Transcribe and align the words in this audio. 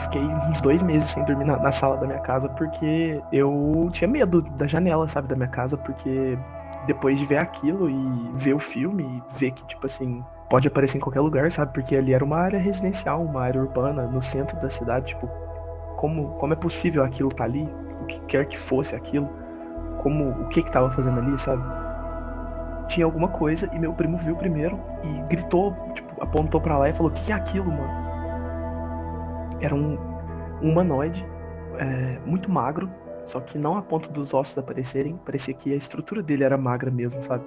fiquei 0.00 0.22
uns 0.22 0.60
dois 0.60 0.82
meses 0.82 1.10
sem 1.10 1.24
dormir 1.24 1.44
na, 1.44 1.56
na, 1.58 1.72
sala 1.72 1.96
da 1.96 2.06
minha 2.06 2.20
casa 2.20 2.48
porque 2.48 3.20
eu 3.32 3.88
tinha 3.92 4.08
medo 4.08 4.42
da 4.42 4.66
janela, 4.66 5.08
sabe, 5.08 5.28
da 5.28 5.36
minha 5.36 5.48
casa, 5.48 5.76
porque 5.76 6.38
depois 6.86 7.18
de 7.18 7.24
ver 7.26 7.38
aquilo 7.38 7.88
e 7.88 8.30
ver 8.34 8.54
o 8.54 8.58
filme 8.58 9.04
e 9.04 9.38
ver 9.38 9.52
que, 9.52 9.64
tipo 9.66 9.86
assim, 9.86 10.24
pode 10.48 10.66
aparecer 10.66 10.98
em 10.98 11.00
qualquer 11.00 11.20
lugar, 11.20 11.50
sabe, 11.52 11.72
porque 11.72 11.96
ali 11.96 12.12
era 12.12 12.24
uma 12.24 12.38
área 12.38 12.58
residencial, 12.58 13.22
uma 13.22 13.42
área 13.42 13.60
urbana, 13.60 14.02
no 14.06 14.22
centro 14.22 14.58
da 14.60 14.70
cidade, 14.70 15.06
tipo, 15.06 15.28
como, 15.96 16.30
como 16.38 16.52
é 16.52 16.56
possível 16.56 17.04
aquilo 17.04 17.28
tá 17.28 17.44
ali, 17.44 17.68
o 18.02 18.06
que 18.06 18.20
quer 18.20 18.46
que 18.46 18.58
fosse 18.58 18.94
aquilo, 18.94 19.28
como, 19.98 20.30
o 20.30 20.48
que 20.48 20.62
que 20.62 20.72
tava 20.72 20.90
fazendo 20.90 21.20
ali, 21.20 21.38
sabe? 21.38 21.62
Tinha 22.88 23.06
alguma 23.06 23.28
coisa 23.28 23.68
e 23.72 23.78
meu 23.78 23.92
primo 23.92 24.16
viu 24.18 24.34
primeiro 24.34 24.80
e 25.04 25.22
gritou, 25.28 25.76
tipo, 25.94 26.20
apontou 26.22 26.60
para 26.60 26.76
lá 26.76 26.88
e 26.88 26.92
falou: 26.92 27.12
"O 27.12 27.14
que 27.14 27.30
é 27.30 27.34
aquilo, 27.36 27.70
mano?" 27.70 27.99
Era 29.60 29.74
um, 29.74 29.98
um 30.62 30.70
humanoide 30.70 31.24
é, 31.78 32.18
muito 32.24 32.50
magro, 32.50 32.90
só 33.26 33.40
que 33.40 33.58
não 33.58 33.76
a 33.76 33.82
ponto 33.82 34.10
dos 34.10 34.34
ossos 34.34 34.56
aparecerem, 34.58 35.18
parecia 35.24 35.54
que 35.54 35.72
a 35.72 35.76
estrutura 35.76 36.22
dele 36.22 36.44
era 36.44 36.56
magra 36.56 36.90
mesmo, 36.90 37.22
sabe? 37.24 37.44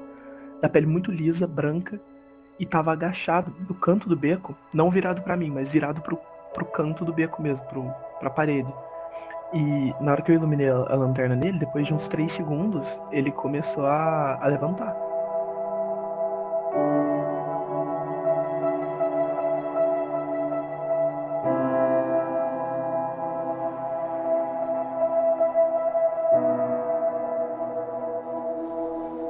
Da 0.61 0.69
pele 0.69 0.85
muito 0.85 1.11
lisa, 1.11 1.45
branca, 1.45 1.99
e 2.59 2.65
tava 2.65 2.91
agachado 2.91 3.53
no 3.67 3.75
canto 3.75 4.07
do 4.07 4.15
beco, 4.15 4.55
não 4.73 4.89
virado 4.89 5.21
para 5.21 5.35
mim, 5.35 5.49
mas 5.49 5.69
virado 5.69 6.01
pro, 6.01 6.17
pro 6.53 6.65
canto 6.65 7.03
do 7.03 7.11
beco 7.11 7.41
mesmo, 7.41 7.65
pro, 7.65 7.91
pra 8.19 8.29
parede. 8.29 8.71
E 9.53 9.93
na 10.01 10.13
hora 10.13 10.21
que 10.21 10.31
eu 10.31 10.35
iluminei 10.35 10.69
a, 10.69 10.75
a 10.75 10.95
lanterna 10.95 11.35
nele, 11.35 11.59
depois 11.59 11.85
de 11.85 11.93
uns 11.93 12.07
3 12.07 12.31
segundos, 12.31 12.87
ele 13.11 13.31
começou 13.31 13.85
a, 13.85 14.39
a 14.41 14.47
levantar. 14.47 14.95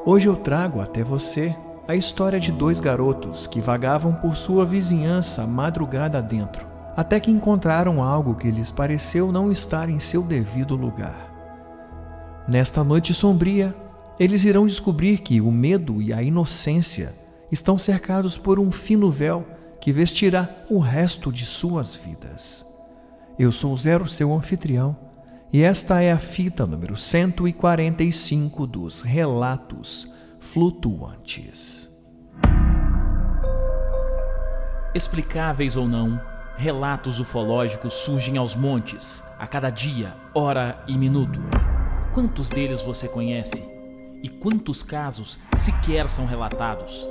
Hoje 0.06 0.28
eu 0.28 0.36
trago 0.36 0.82
até 0.82 1.02
você 1.02 1.56
a 1.88 1.96
história 1.96 2.38
de 2.38 2.52
dois 2.52 2.82
garotos 2.82 3.48
que 3.48 3.62
vagavam 3.62 4.14
por 4.14 4.36
sua 4.36 4.66
vizinhança 4.66 5.48
madrugada 5.48 6.18
adentro, 6.18 6.68
até 6.94 7.22
que 7.22 7.32
encontraram 7.32 8.04
algo 8.04 8.36
que 8.36 8.52
lhes 8.52 8.70
pareceu 8.70 9.32
não 9.32 9.50
estar 9.50 9.90
em 9.90 10.00
seu 10.00 10.22
devido 10.22 10.76
lugar. 10.76 11.32
Nesta 12.46 12.84
noite 12.84 13.14
sombria, 13.14 13.74
eles 14.20 14.44
irão 14.44 14.68
descobrir 14.68 15.20
que 15.20 15.40
o 15.40 15.50
medo 15.50 16.02
e 16.02 16.12
a 16.12 16.22
inocência 16.22 17.14
estão 17.50 17.78
cercados 17.78 18.38
por 18.38 18.60
um 18.60 18.72
fino 18.72 19.10
véu 19.10 19.46
que 19.80 19.94
vestirá 19.94 20.50
o 20.70 20.80
resto 20.80 21.32
de 21.32 21.46
suas 21.46 21.96
vidas. 21.96 22.66
Eu 23.40 23.54
sou 23.54 23.76
Zero, 23.78 24.10
seu 24.10 24.34
anfitrião 24.34 24.98
e 25.54 25.62
esta 25.62 26.02
é 26.02 26.12
a 26.12 26.18
fita 26.18 26.66
número 26.66 26.98
145 26.98 28.66
dos 28.66 29.04
Relatos 29.04 30.12
Flutuantes. 30.40 31.88
Explicáveis 34.96 35.78
ou 35.78 35.88
não, 35.88 36.20
relatos 36.58 37.20
ufológicos 37.20 37.94
surgem 37.94 38.36
aos 38.36 38.56
montes, 38.56 39.24
a 39.38 39.46
cada 39.46 39.70
dia, 39.70 40.16
hora 40.34 40.84
e 40.88 40.98
minuto. 40.98 41.40
Quantos 42.16 42.50
deles 42.50 42.82
você 42.82 43.08
conhece? 43.08 43.64
E 44.24 44.30
quantos 44.30 44.82
casos 44.82 45.40
sequer 45.56 46.10
são 46.10 46.26
relatados? 46.26 47.08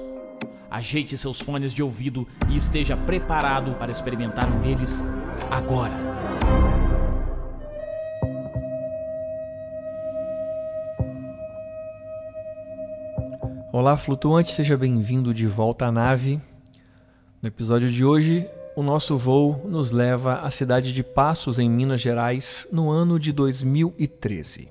Ajeite 0.69 1.17
seus 1.17 1.41
fones 1.41 1.73
de 1.73 1.81
ouvido 1.81 2.27
e 2.49 2.57
esteja 2.57 2.97
preparado 2.97 3.75
para 3.75 3.93
experimentar 3.93 4.51
um 4.53 4.59
deles 4.59 5.01
agora. 5.49 6.82
Olá, 13.75 13.97
flutuante, 13.97 14.53
seja 14.53 14.77
bem-vindo 14.77 15.33
de 15.33 15.47
volta 15.47 15.87
à 15.87 15.93
nave. 15.93 16.39
No 17.41 17.49
episódio 17.49 17.91
de 17.91 18.05
hoje, 18.05 18.47
o 18.77 18.83
nosso 18.83 19.17
voo 19.17 19.67
nos 19.67 19.91
leva 19.91 20.41
à 20.41 20.51
cidade 20.51 20.93
de 20.93 21.03
Passos, 21.03 21.59
em 21.59 21.71
Minas 21.71 22.03
Gerais, 22.03 22.69
no 22.71 22.91
ano 22.91 23.19
de 23.19 23.33
2013. 23.33 24.69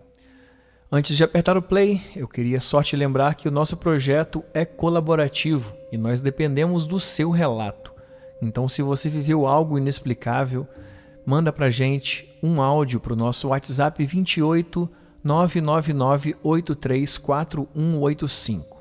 Antes 0.91 1.17
de 1.17 1.23
apertar 1.23 1.57
o 1.57 1.63
play, 1.63 1.99
eu 2.15 2.27
queria 2.27 2.61
só 2.61 2.83
te 2.83 2.95
lembrar 2.95 3.33
que 3.33 3.47
o 3.47 3.51
nosso 3.51 3.75
projeto 3.75 4.43
é 4.53 4.65
colaborativo 4.65 5.73
e 5.91 5.97
nós 5.97 6.21
dependemos 6.21 6.85
do 6.85 6.99
seu 6.99 7.31
relato. 7.31 7.91
Então, 8.39 8.69
se 8.69 8.83
você 8.83 9.09
viveu 9.09 9.47
algo 9.47 9.79
inexplicável, 9.79 10.67
manda 11.25 11.51
pra 11.51 11.71
gente 11.71 12.31
um 12.43 12.61
áudio 12.61 12.99
para 12.99 13.13
o 13.13 13.15
nosso 13.15 13.47
WhatsApp 13.47 14.05
28 14.05 14.87
999 15.23 16.35
834185. 16.43 18.80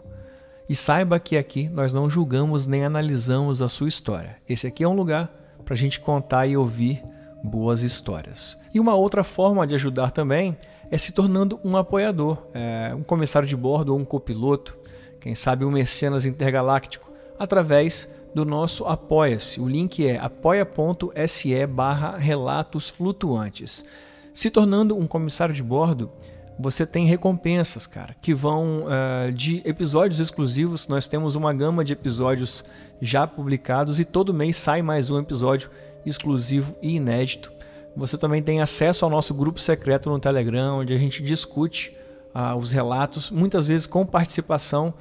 E 0.70 0.76
saiba 0.76 1.18
que 1.18 1.36
aqui 1.36 1.68
nós 1.68 1.92
não 1.92 2.08
julgamos 2.08 2.68
nem 2.68 2.84
analisamos 2.84 3.60
a 3.60 3.68
sua 3.68 3.88
história. 3.88 4.36
Esse 4.48 4.68
aqui 4.68 4.84
é 4.84 4.88
um 4.88 4.94
lugar 4.94 5.28
para 5.64 5.74
a 5.74 5.76
gente 5.76 5.98
contar 5.98 6.46
e 6.46 6.56
ouvir 6.56 7.02
boas 7.42 7.82
histórias. 7.82 8.56
E 8.72 8.78
uma 8.78 8.94
outra 8.94 9.24
forma 9.24 9.66
de 9.66 9.74
ajudar 9.74 10.12
também 10.12 10.56
é 10.88 10.96
se 10.96 11.10
tornando 11.10 11.58
um 11.64 11.76
apoiador, 11.76 12.38
é, 12.54 12.94
um 12.94 13.02
comissário 13.02 13.48
de 13.48 13.56
bordo 13.56 13.92
ou 13.92 13.98
um 13.98 14.04
copiloto, 14.04 14.78
quem 15.18 15.34
sabe 15.34 15.64
um 15.64 15.72
mecenas 15.72 16.24
intergaláctico, 16.24 17.10
através 17.36 18.08
do 18.32 18.44
nosso 18.44 18.84
Apoia-se. 18.84 19.60
O 19.60 19.68
link 19.68 20.06
é 20.06 20.18
apoia.se 20.18 21.66
barra 21.66 22.16
relatos 22.16 22.88
flutuantes. 22.88 23.84
Se 24.32 24.48
tornando 24.48 24.96
um 24.96 25.08
comissário 25.08 25.52
de 25.52 25.64
bordo, 25.64 26.12
você 26.60 26.84
tem 26.84 27.06
recompensas, 27.06 27.86
cara, 27.86 28.14
que 28.20 28.34
vão 28.34 28.84
uh, 28.84 29.32
de 29.32 29.62
episódios 29.64 30.20
exclusivos. 30.20 30.86
Nós 30.88 31.08
temos 31.08 31.34
uma 31.34 31.52
gama 31.54 31.82
de 31.82 31.92
episódios 31.92 32.64
já 33.00 33.26
publicados 33.26 33.98
e 33.98 34.04
todo 34.04 34.34
mês 34.34 34.56
sai 34.56 34.82
mais 34.82 35.08
um 35.08 35.18
episódio 35.18 35.70
exclusivo 36.04 36.76
e 36.82 36.96
inédito. 36.96 37.50
Você 37.96 38.18
também 38.18 38.42
tem 38.42 38.60
acesso 38.60 39.04
ao 39.04 39.10
nosso 39.10 39.32
grupo 39.32 39.58
secreto 39.58 40.10
no 40.10 40.20
Telegram, 40.20 40.80
onde 40.80 40.92
a 40.92 40.98
gente 40.98 41.22
discute 41.22 41.96
uh, 42.34 42.56
os 42.56 42.70
relatos, 42.72 43.30
muitas 43.30 43.66
vezes 43.66 43.86
com 43.86 44.04
participação 44.04 44.92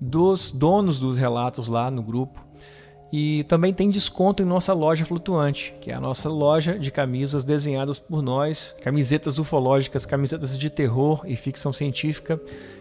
dos 0.00 0.52
donos 0.52 1.00
dos 1.00 1.16
relatos 1.16 1.66
lá 1.66 1.90
no 1.90 2.02
grupo. 2.02 2.46
E 3.10 3.44
também 3.44 3.72
tem 3.72 3.88
desconto 3.88 4.42
em 4.42 4.46
nossa 4.46 4.74
loja 4.74 5.04
flutuante, 5.04 5.74
que 5.80 5.90
é 5.90 5.94
a 5.94 6.00
nossa 6.00 6.28
loja 6.28 6.78
de 6.78 6.90
camisas 6.90 7.42
desenhadas 7.42 7.98
por 7.98 8.20
nós, 8.20 8.74
camisetas 8.82 9.38
ufológicas, 9.38 10.04
camisetas 10.04 10.58
de 10.58 10.68
terror 10.68 11.22
e 11.26 11.34
ficção 11.34 11.72
científica. 11.72 12.38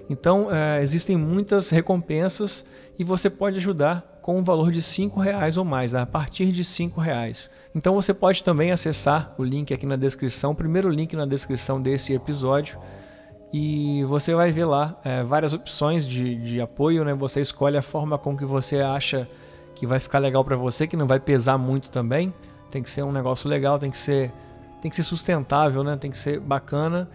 Então 0.09 0.53
é, 0.53 0.81
existem 0.81 1.15
muitas 1.15 1.69
recompensas 1.69 2.65
e 2.99 3.03
você 3.03 3.29
pode 3.29 3.57
ajudar 3.57 4.19
com 4.21 4.37
um 4.37 4.43
valor 4.43 4.69
de 4.69 4.81
cinco 4.81 5.21
reais 5.21 5.55
ou 5.55 5.63
mais, 5.63 5.95
a 5.95 6.05
partir 6.05 6.51
de 6.51 6.63
cinco 6.63 6.99
reais. 6.99 7.49
Então 7.73 7.95
você 7.95 8.13
pode 8.13 8.43
também 8.43 8.71
acessar 8.71 9.33
o 9.37 9.43
link 9.43 9.73
aqui 9.73 9.85
na 9.85 9.95
descrição, 9.95 10.51
o 10.51 10.55
primeiro 10.55 10.89
link 10.89 11.15
na 11.15 11.25
descrição 11.25 11.81
desse 11.81 12.13
episódio 12.13 12.77
e 13.53 14.03
você 14.03 14.35
vai 14.35 14.51
ver 14.51 14.65
lá 14.65 14.99
é, 15.05 15.23
várias 15.23 15.53
opções 15.53 16.05
de, 16.05 16.35
de 16.35 16.59
apoio, 16.59 17.05
né? 17.05 17.13
Você 17.13 17.39
escolhe 17.39 17.77
a 17.77 17.81
forma 17.81 18.17
com 18.17 18.35
que 18.35 18.43
você 18.43 18.81
acha 18.81 19.27
que 19.77 19.85
vai 19.85 19.99
ficar 19.99 20.17
legal 20.17 20.43
para 20.43 20.55
você, 20.55 20.87
que 20.87 20.97
não 20.97 21.05
vai 21.05 21.19
pesar 21.19 21.57
muito 21.57 21.91
também. 21.91 22.33
Tem 22.71 22.81
que 22.81 22.89
ser 22.89 23.03
um 23.03 23.11
negócio 23.11 23.47
legal, 23.47 23.77
tem 23.77 23.91
que 23.91 23.97
ser, 23.97 24.31
tem 24.81 24.89
que 24.89 24.95
ser 24.95 25.03
sustentável, 25.03 25.83
né? 25.83 25.95
Tem 25.95 26.09
que 26.09 26.17
ser 26.17 26.39
bacana. 26.39 27.07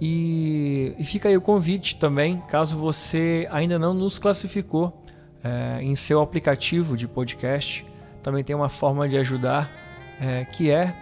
E, 0.00 0.94
e 0.98 1.04
fica 1.04 1.28
aí 1.28 1.36
o 1.36 1.42
convite 1.42 1.96
também, 1.96 2.42
caso 2.48 2.74
você 2.74 3.46
ainda 3.50 3.78
não 3.78 3.92
nos 3.92 4.18
classificou 4.18 5.04
é, 5.44 5.82
em 5.82 5.94
seu 5.94 6.22
aplicativo 6.22 6.96
de 6.96 7.06
podcast, 7.06 7.86
também 8.22 8.42
tem 8.42 8.56
uma 8.56 8.70
forma 8.70 9.06
de 9.06 9.18
ajudar 9.18 9.70
é, 10.18 10.46
que 10.46 10.70
é 10.70 10.94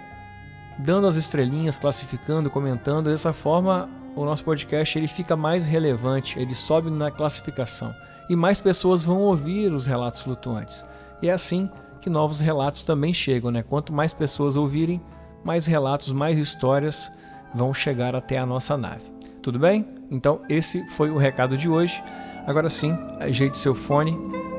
dando 0.81 1.07
as 1.07 1.15
estrelinhas, 1.15 1.79
classificando, 1.79 2.51
comentando. 2.51 3.09
Dessa 3.09 3.33
forma, 3.33 3.89
o 4.17 4.25
nosso 4.25 4.43
podcast 4.43 4.99
ele 4.99 5.07
fica 5.07 5.37
mais 5.37 5.65
relevante, 5.65 6.37
ele 6.41 6.57
sobe 6.57 6.91
na 6.91 7.09
classificação 7.09 7.95
e 8.29 8.37
mais 8.37 8.61
pessoas 8.61 9.05
vão 9.05 9.23
ouvir 9.23 9.73
os 9.73 9.87
relatos 9.87 10.21
flutuantes. 10.21 10.85
E 11.23 11.29
é 11.29 11.33
assim 11.33 11.71
que 12.01 12.11
novos 12.11 12.41
relatos 12.41 12.83
também 12.83 13.13
chegam, 13.13 13.51
né? 13.51 13.63
Quanto 13.63 13.93
mais 13.93 14.13
pessoas 14.13 14.57
ouvirem, 14.57 15.01
mais 15.45 15.67
relatos, 15.67 16.13
mais 16.13 16.39
histórias 16.39 17.11
vão 17.55 17.73
chegar 17.73 18.15
até 18.15 18.39
a 18.39 18.47
nossa 18.47 18.77
nave. 18.77 19.05
Tudo 19.43 19.59
bem? 19.59 19.87
Então 20.11 20.41
esse 20.49 20.87
foi 20.91 21.11
o 21.11 21.17
recado 21.17 21.57
de 21.57 21.69
hoje. 21.69 22.03
Agora 22.47 22.71
sim, 22.71 22.93
ajeite 23.21 23.59
seu 23.59 23.75
fone 23.75 24.17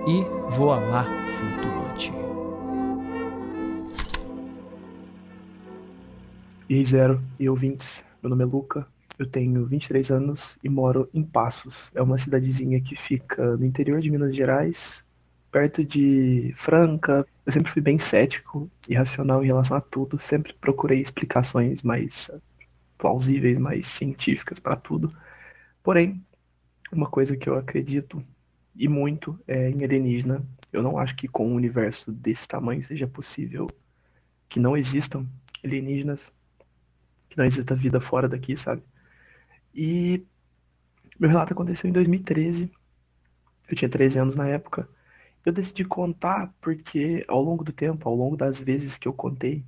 e 0.08 0.24
voa 0.52 0.78
lá, 0.78 1.06
flutuante. 1.38 2.14
E 6.70 6.86
Zero 6.86 7.20
e 7.40 7.50
ouvintes, 7.50 8.04
meu 8.22 8.30
nome 8.30 8.44
é 8.44 8.46
Luca, 8.46 8.86
eu 9.20 9.28
tenho 9.28 9.66
23 9.66 10.10
anos 10.12 10.58
e 10.64 10.70
moro 10.70 11.10
em 11.14 11.22
Passos. 11.22 11.92
É 11.94 12.02
uma 12.02 12.18
cidadezinha 12.18 12.80
que 12.80 12.96
fica 12.96 13.58
no 13.58 13.66
interior 13.66 14.00
de 14.00 14.10
Minas 14.10 14.34
Gerais, 14.34 15.04
perto 15.52 15.84
de 15.84 16.54
Franca, 16.56 17.28
eu 17.46 17.52
sempre 17.52 17.72
fui 17.72 17.82
bem 17.82 18.00
cético 18.00 18.72
e 18.88 18.94
racional 18.96 19.44
em 19.44 19.48
relação 19.48 19.76
a 19.76 19.82
tudo. 19.82 20.18
Sempre 20.20 20.54
procurei 20.54 21.02
explicações 21.02 21.84
mais 21.84 22.32
plausíveis, 22.98 23.58
mais 23.58 23.88
científicas 23.88 24.60
para 24.60 24.76
tudo. 24.76 25.14
Porém, 25.84 26.24
uma 26.92 27.10
coisa 27.10 27.36
que 27.36 27.50
eu 27.50 27.56
acredito 27.58 28.24
e 28.76 28.88
muito 28.88 29.38
é 29.48 29.70
em 29.70 29.84
alienígena. 29.84 30.42
Eu 30.72 30.82
não 30.82 30.98
acho 30.98 31.16
que 31.16 31.28
com 31.28 31.48
um 31.48 31.56
universo 31.56 32.12
desse 32.12 32.48
tamanho 32.48 32.84
seja 32.86 33.08
possível 33.08 33.68
que 34.48 34.60
não 34.60 34.78
existam 34.78 35.26
alienígenas, 35.64 36.32
que 37.30 37.38
não 37.38 37.46
exista 37.46 37.76
vida 37.76 38.00
fora 38.00 38.30
daqui, 38.30 38.56
sabe? 38.56 38.82
E 39.74 40.26
meu 41.20 41.30
relato 41.30 41.54
aconteceu 41.54 41.90
em 41.90 41.94
2013. 41.94 42.72
Eu 43.70 43.76
tinha 43.76 43.90
13 43.90 44.20
anos 44.20 44.36
na 44.36 44.48
época. 44.48 44.90
Eu 45.46 45.54
decidi 45.54 45.86
contar 45.86 46.54
porque 46.62 47.26
ao 47.28 47.42
longo 47.42 47.64
do 47.64 47.72
tempo, 47.72 48.08
ao 48.08 48.16
longo 48.16 48.36
das 48.38 48.60
vezes 48.60 48.98
que 48.98 49.08
eu 49.08 49.14
contei 49.14 49.64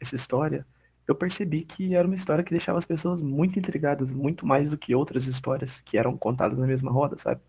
essa 0.00 0.16
história, 0.16 0.66
eu 1.06 1.14
percebi 1.14 1.64
que 1.64 1.94
era 1.94 2.06
uma 2.06 2.16
história 2.16 2.42
que 2.44 2.50
deixava 2.50 2.78
as 2.78 2.84
pessoas 2.84 3.22
muito 3.22 3.58
intrigadas, 3.58 4.10
muito 4.10 4.46
mais 4.46 4.68
do 4.70 4.78
que 4.78 4.94
outras 4.94 5.26
histórias 5.26 5.80
que 5.82 5.96
eram 5.96 6.16
contadas 6.16 6.58
na 6.58 6.66
mesma 6.66 6.90
roda, 6.90 7.16
sabe? 7.18 7.40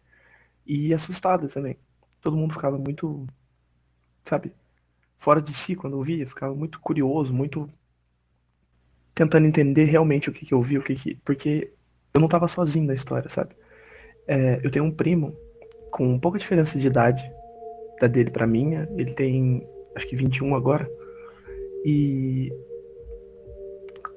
E 0.66 0.94
assustadas 0.94 1.54
também. 1.54 1.78
Todo 2.22 2.38
mundo 2.38 2.54
ficava 2.54 2.78
muito, 2.78 3.26
sabe, 4.26 4.54
fora 5.20 5.42
de 5.42 5.54
si 5.54 5.76
quando 5.76 5.96
ouvia, 5.98 6.28
ficava 6.28 6.56
muito 6.56 6.80
curioso, 6.80 7.34
muito 7.34 7.70
tentando 9.14 9.48
entender 9.48 9.86
realmente 9.86 10.30
o 10.30 10.34
que, 10.34 10.46
que 10.46 10.54
eu 10.54 10.62
vi, 10.62 10.78
o 10.78 10.84
que, 10.84 10.96
que 10.96 11.16
porque 11.26 11.74
eu 12.14 12.20
não 12.20 12.26
estava 12.28 12.48
sozinho 12.48 12.88
na 12.88 12.94
história, 12.94 13.30
sabe? 13.30 13.56
É, 14.28 14.60
eu 14.64 14.72
tenho 14.72 14.86
um 14.86 14.92
primo 14.92 15.36
com 15.92 16.20
pouca 16.20 16.38
diferença 16.38 16.78
de 16.78 16.88
idade 16.88 17.24
da 18.00 18.08
dele 18.08 18.30
para 18.30 18.46
minha, 18.46 18.88
ele 18.98 19.14
tem 19.14 19.68
acho 19.96 20.08
que 20.08 20.16
21 20.16 20.56
agora. 20.56 20.90
E 21.84 22.52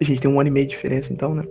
a 0.01 0.05
gente 0.05 0.21
tem 0.21 0.31
um 0.31 0.41
ano 0.41 0.49
e 0.49 0.53
meio 0.53 0.67
de 0.67 0.73
diferença, 0.73 1.13
então, 1.13 1.35
né? 1.35 1.45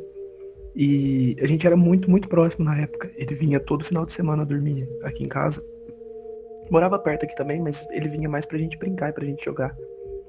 E 0.76 1.36
a 1.42 1.48
gente 1.48 1.66
era 1.66 1.76
muito, 1.76 2.10
muito 2.10 2.28
próximo 2.28 2.66
na 2.66 2.80
época. 2.80 3.12
Ele 3.16 3.36
vinha 3.36 3.60
todo 3.60 3.84
final 3.84 4.06
de 4.06 4.14
semana 4.14 4.46
dormir 4.46 4.88
aqui 5.04 5.24
em 5.24 5.28
casa. 5.28 5.64
Morava 6.70 7.00
perto 7.00 7.26
aqui 7.26 7.36
também, 7.36 7.60
mas 7.60 7.84
ele 7.90 8.10
vinha 8.10 8.30
mais 8.30 8.46
pra 8.46 8.58
gente 8.58 8.78
brincar 8.78 9.10
e 9.10 9.14
pra 9.14 9.26
gente 9.26 9.44
jogar. 9.44 9.76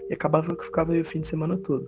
E 0.08 0.14
acabava 0.14 0.56
que 0.56 0.64
ficava 0.64 0.92
aí 0.92 1.00
o 1.00 1.04
fim 1.04 1.20
de 1.20 1.28
semana 1.28 1.56
todo. 1.58 1.86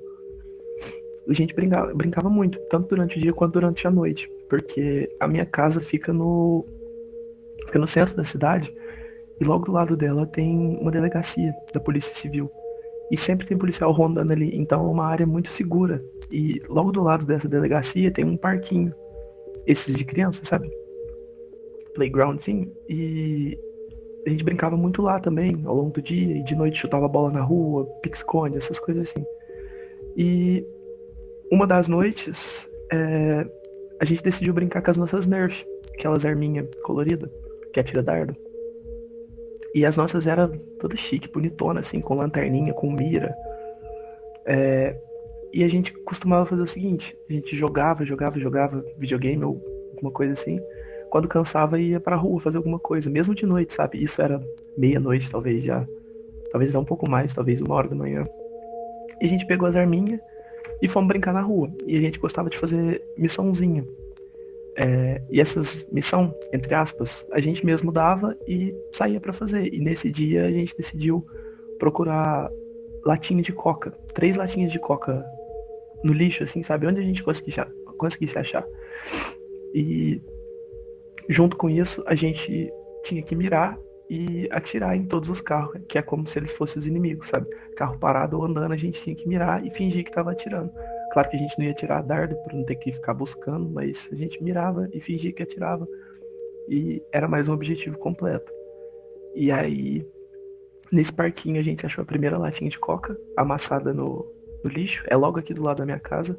A 1.29 1.33
gente 1.33 1.55
brincava, 1.55 1.95
brincava 1.95 2.29
muito, 2.29 2.59
tanto 2.69 2.89
durante 2.89 3.17
o 3.17 3.21
dia 3.21 3.33
quanto 3.33 3.53
durante 3.53 3.87
a 3.87 3.91
noite. 3.91 4.29
Porque 4.49 5.09
a 5.21 5.29
minha 5.29 5.47
casa 5.47 5.81
fica 5.81 6.13
no. 6.13 6.65
fica 7.67 7.79
no 7.79 7.87
centro 7.87 8.17
da 8.17 8.25
cidade. 8.25 8.75
E 9.41 9.45
logo 9.45 9.67
do 9.67 9.73
lado 9.73 9.97
dela 9.97 10.27
tem 10.27 10.79
uma 10.81 10.91
delegacia 10.91 11.53
da 11.73 11.81
Polícia 11.81 12.15
Civil. 12.15 12.51
E 13.11 13.17
sempre 13.17 13.47
tem 13.47 13.57
policial 13.57 13.93
rondando 13.93 14.33
ali. 14.33 14.51
Então 14.57 14.85
é 14.85 14.89
uma 14.89 15.07
área 15.07 15.27
muito 15.27 15.49
segura. 15.49 16.03
E 16.31 16.61
logo 16.69 16.93
do 16.93 17.03
lado 17.03 17.25
dessa 17.25 17.49
delegacia 17.49 18.11
tem 18.11 18.25
um 18.25 18.37
parquinho. 18.37 18.93
Esses 19.67 19.95
de 19.95 20.05
criança, 20.05 20.45
sabe? 20.45 20.71
Playgroundzinho. 21.95 22.73
E 22.89 23.57
a 24.27 24.31
gente 24.31 24.45
brincava 24.45 24.77
muito 24.77 25.03
lá 25.03 25.21
também, 25.21 25.61
ao 25.65 25.75
longo 25.75 25.91
do 25.91 26.03
dia. 26.03 26.37
E 26.37 26.43
de 26.43 26.55
noite 26.55 26.81
chutava 26.81 27.07
bola 27.07 27.31
na 27.31 27.43
rua, 27.43 27.85
pique-esconde, 28.03 28.57
essas 28.57 28.79
coisas 28.79 29.09
assim. 29.09 29.25
E 30.17 30.65
uma 31.53 31.67
das 31.67 31.87
noites, 31.87 32.67
é, 32.91 33.47
a 34.01 34.07
gente 34.07 34.23
decidiu 34.23 34.55
brincar 34.55 34.81
com 34.81 34.91
as 34.91 34.97
nossas 34.97 35.27
Nerf. 35.27 35.67
Aquelas 35.99 36.25
arminhas 36.25 36.67
coloridas, 36.83 37.31
que 37.75 37.79
atira 37.79 38.03
dardo. 38.03 38.35
E 39.75 39.85
as 39.85 39.99
nossas 39.99 40.27
eram 40.27 40.51
todas 40.81 40.99
chique, 40.99 41.31
bonitona, 41.31 41.81
assim, 41.81 42.01
com 42.01 42.15
lanterninha, 42.15 42.73
com 42.73 42.91
mira. 42.91 43.35
É, 44.47 44.97
e 45.53 45.63
a 45.63 45.69
gente 45.69 45.93
costumava 45.93 46.47
fazer 46.47 46.63
o 46.63 46.67
seguinte: 46.67 47.15
a 47.29 47.33
gente 47.35 47.55
jogava, 47.55 48.03
jogava, 48.03 48.41
jogava 48.41 48.83
videogame 48.97 49.45
ou 49.45 49.63
alguma 49.95 50.11
coisa 50.11 50.33
assim. 50.33 50.59
Quando 51.11 51.29
cansava, 51.29 51.79
ia 51.79 52.01
pra 52.01 52.17
rua 52.17 52.41
fazer 52.41 52.57
alguma 52.57 52.79
coisa, 52.79 53.11
mesmo 53.11 53.35
de 53.35 53.45
noite, 53.45 53.75
sabe? 53.75 54.03
Isso 54.03 54.23
era 54.23 54.43
meia-noite, 54.79 55.31
talvez 55.31 55.63
já. 55.63 55.87
Talvez 56.51 56.73
já 56.73 56.79
um 56.79 56.85
pouco 56.85 57.09
mais, 57.09 57.35
talvez 57.35 57.61
uma 57.61 57.75
hora 57.75 57.89
da 57.89 57.95
manhã. 57.95 58.27
E 59.21 59.27
a 59.27 59.29
gente 59.29 59.47
pegou 59.47 59.69
as 59.69 59.77
arminhas 59.77 60.19
e 60.83 60.89
fomos 60.89 61.07
brincar 61.07 61.33
na 61.33 61.41
rua. 61.41 61.73
E 61.87 61.97
a 61.97 62.01
gente 62.01 62.19
gostava 62.19 62.51
de 62.51 62.59
fazer 62.59 63.01
missãozinha. 63.17 63.87
É, 64.77 65.23
e 65.31 65.41
essas 65.41 65.87
missão, 65.93 66.35
entre 66.53 66.75
aspas, 66.75 67.25
a 67.31 67.39
gente 67.39 67.65
mesmo 67.65 67.93
dava 67.93 68.37
e 68.49 68.75
saía 68.93 69.21
para 69.21 69.33
fazer. 69.33 69.73
E 69.73 69.79
nesse 69.79 70.11
dia 70.11 70.45
a 70.45 70.51
gente 70.51 70.77
decidiu 70.77 71.25
procurar 71.79 72.51
latinha 73.05 73.43
de 73.43 73.53
coca, 73.53 73.93
três 74.13 74.35
latinhas 74.35 74.73
de 74.73 74.79
coca 74.81 75.25
no 76.03 76.13
lixo, 76.13 76.43
assim, 76.43 76.63
sabe? 76.65 76.87
Onde 76.87 77.01
a 77.01 77.05
gente 77.05 77.23
conseguisse, 77.23 77.61
conseguisse 77.97 78.37
achar. 78.37 78.67
E 79.73 80.21
junto 81.29 81.57
com 81.57 81.71
isso 81.71 82.03
a 82.07 82.17
gente 82.17 82.73
tinha 83.05 83.23
que 83.23 83.37
mirar 83.37 83.79
e 84.13 84.47
atirar 84.51 84.95
em 84.95 85.07
todos 85.07 85.31
os 85.31 85.41
carros, 85.41 85.81
que 85.89 85.97
é 85.97 86.03
como 86.03 86.27
se 86.27 86.39
eles 86.39 86.53
fossem 86.53 86.79
os 86.79 86.87
inimigos, 86.87 87.29
sabe? 87.29 87.47
Carro 87.75 87.99
parado 87.99 88.37
ou 88.37 88.45
andando, 88.45 88.71
a 88.73 88.77
gente 88.77 89.01
tinha 89.01 89.17
que 89.17 89.27
mirar 89.27 89.65
e 89.65 89.71
fingir 89.71 90.05
que 90.05 90.11
estava 90.11 90.33
atirando. 90.33 90.71
Claro 91.15 91.31
que 91.31 91.37
a 91.37 91.39
gente 91.39 91.59
não 91.59 91.65
ia 91.65 91.73
tirar 91.73 92.03
dardo 92.03 92.37
para 92.45 92.55
não 92.55 92.63
ter 92.63 92.75
que 92.75 92.93
ficar 92.93 93.15
buscando, 93.15 93.71
mas 93.71 94.07
a 94.13 94.15
gente 94.15 94.45
mirava 94.45 94.87
e 94.93 95.01
fingia 95.01 95.33
que 95.33 95.43
atirava. 95.43 95.89
E 96.69 97.03
era 97.11 97.27
mais 97.27 97.49
um 97.49 97.55
objetivo 97.55 97.97
completo. 97.97 98.53
E 99.35 99.51
aí, 99.51 100.07
nesse 100.93 101.11
parquinho, 101.11 101.59
a 101.59 101.63
gente 101.65 101.87
achou 101.87 102.03
a 102.03 102.07
primeira 102.07 102.37
latinha 102.37 102.69
de 102.69 102.79
coca 102.79 103.19
amassada 103.35 103.95
no, 103.95 104.31
no 104.63 104.71
lixo. 104.71 105.07
É 105.09 105.17
logo 105.17 105.39
aqui 105.39 105.55
do 105.55 105.63
lado 105.63 105.79
da 105.79 105.87
minha 105.87 105.99
casa. 105.99 106.39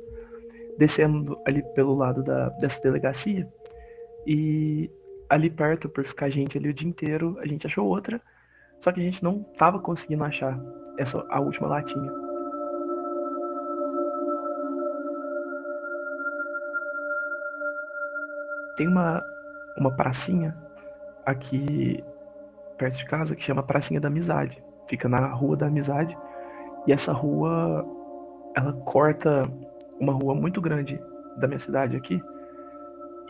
Descendo 0.77 1.39
ali 1.43 1.63
pelo 1.73 1.95
lado 1.95 2.21
da, 2.21 2.49
dessa 2.49 2.79
delegacia. 2.81 3.47
E 4.27 4.91
ali 5.29 5.49
perto, 5.49 5.89
por 5.89 6.05
ficar 6.05 6.29
gente 6.29 6.57
ali 6.57 6.69
o 6.69 6.73
dia 6.73 6.87
inteiro, 6.87 7.37
a 7.39 7.47
gente 7.47 7.65
achou 7.65 7.87
outra. 7.87 8.21
Só 8.79 8.91
que 8.91 8.99
a 8.99 9.03
gente 9.03 9.23
não 9.23 9.43
tava 9.57 9.79
conseguindo 9.79 10.23
achar 10.23 10.59
essa 10.97 11.25
a 11.29 11.39
última 11.39 11.67
latinha. 11.67 12.11
Tem 18.75 18.87
uma, 18.87 19.23
uma 19.77 19.91
pracinha 19.95 20.55
aqui 21.25 22.03
perto 22.77 22.97
de 22.97 23.05
casa 23.05 23.35
que 23.35 23.43
chama 23.43 23.63
Pracinha 23.63 24.01
da 24.01 24.07
Amizade. 24.07 24.61
Fica 24.87 25.07
na 25.07 25.27
Rua 25.27 25.55
da 25.55 25.67
Amizade. 25.67 26.17
E 26.85 26.91
essa 26.91 27.13
rua, 27.13 27.85
ela 28.55 28.73
corta 28.73 29.49
uma 29.99 30.13
rua 30.13 30.35
muito 30.35 30.59
grande 30.59 30.99
da 31.37 31.47
minha 31.47 31.59
cidade 31.59 31.95
aqui. 31.95 32.21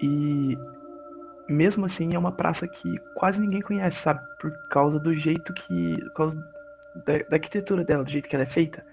E 0.01 0.57
mesmo 1.47 1.85
assim 1.85 2.13
é 2.13 2.19
uma 2.19 2.31
praça 2.31 2.67
que 2.67 2.97
quase 3.15 3.39
ninguém 3.39 3.61
conhece, 3.61 3.99
sabe? 3.99 4.21
Por 4.39 4.51
causa 4.69 4.99
do 4.99 5.13
jeito 5.15 5.53
que. 5.53 6.01
Por 6.05 6.13
causa 6.13 6.37
da, 7.05 7.13
da 7.29 7.35
arquitetura 7.35 7.83
dela, 7.83 8.03
do 8.03 8.11
jeito 8.11 8.29
que 8.29 8.35
ela 8.35 8.43
é 8.43 8.49
feita. 8.49 8.85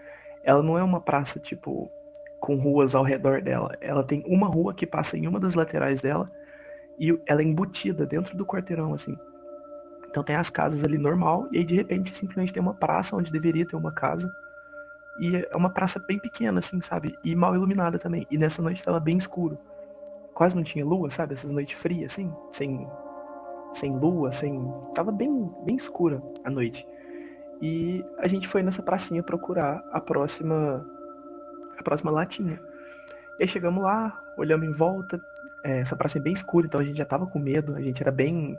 Ela 0.42 0.62
não 0.62 0.78
é 0.78 0.82
uma 0.82 1.00
praça, 1.00 1.38
tipo, 1.38 1.90
com 2.40 2.56
ruas 2.56 2.94
ao 2.94 3.04
redor 3.04 3.42
dela. 3.42 3.76
Ela 3.80 4.02
tem 4.02 4.24
uma 4.26 4.48
rua 4.48 4.74
que 4.74 4.86
passa 4.86 5.16
em 5.16 5.26
uma 5.26 5.38
das 5.38 5.54
laterais 5.54 6.00
dela 6.00 6.30
e 6.98 7.18
ela 7.26 7.40
é 7.40 7.44
embutida 7.44 8.04
dentro 8.06 8.36
do 8.36 8.44
quarteirão, 8.44 8.94
assim. 8.94 9.16
Então 10.08 10.24
tem 10.24 10.34
as 10.34 10.50
casas 10.50 10.82
ali 10.82 10.98
normal, 10.98 11.48
e 11.52 11.58
aí 11.58 11.64
de 11.64 11.76
repente 11.76 12.14
simplesmente 12.14 12.52
tem 12.52 12.60
uma 12.60 12.74
praça 12.74 13.14
onde 13.14 13.30
deveria 13.30 13.66
ter 13.66 13.76
uma 13.76 13.92
casa. 13.92 14.30
E 15.18 15.36
é 15.36 15.56
uma 15.56 15.70
praça 15.70 15.98
bem 15.98 16.18
pequena, 16.18 16.58
assim, 16.58 16.80
sabe? 16.80 17.16
E 17.22 17.34
mal 17.34 17.54
iluminada 17.54 17.98
também. 17.98 18.26
E 18.30 18.36
nessa 18.36 18.60
noite 18.60 18.82
tava 18.82 18.98
bem 18.98 19.16
escuro. 19.16 19.58
Quase 20.40 20.56
não 20.56 20.62
tinha 20.62 20.86
lua, 20.86 21.10
sabe? 21.10 21.34
Essas 21.34 21.50
noites 21.50 21.78
frias, 21.78 22.12
assim, 22.12 22.32
sem, 22.50 22.88
sem 23.74 23.94
lua, 23.94 24.32
sem. 24.32 24.72
Tava 24.94 25.12
bem, 25.12 25.52
bem 25.66 25.76
escura 25.76 26.22
a 26.42 26.50
noite. 26.50 26.88
E 27.60 28.02
a 28.16 28.26
gente 28.26 28.48
foi 28.48 28.62
nessa 28.62 28.82
pracinha 28.82 29.22
procurar 29.22 29.84
a 29.92 30.00
próxima. 30.00 30.82
a 31.78 31.82
próxima 31.82 32.10
latinha. 32.10 32.58
E 33.38 33.42
aí 33.42 33.46
chegamos 33.46 33.82
lá, 33.82 34.18
olhamos 34.38 34.66
em 34.66 34.72
volta, 34.72 35.20
é, 35.62 35.80
essa 35.80 35.94
praça 35.94 36.16
é 36.16 36.22
bem 36.22 36.32
escura, 36.32 36.66
então 36.66 36.80
a 36.80 36.84
gente 36.84 36.96
já 36.96 37.04
tava 37.04 37.26
com 37.26 37.38
medo, 37.38 37.76
a 37.76 37.80
gente 37.82 38.02
era 38.02 38.10
bem, 38.10 38.58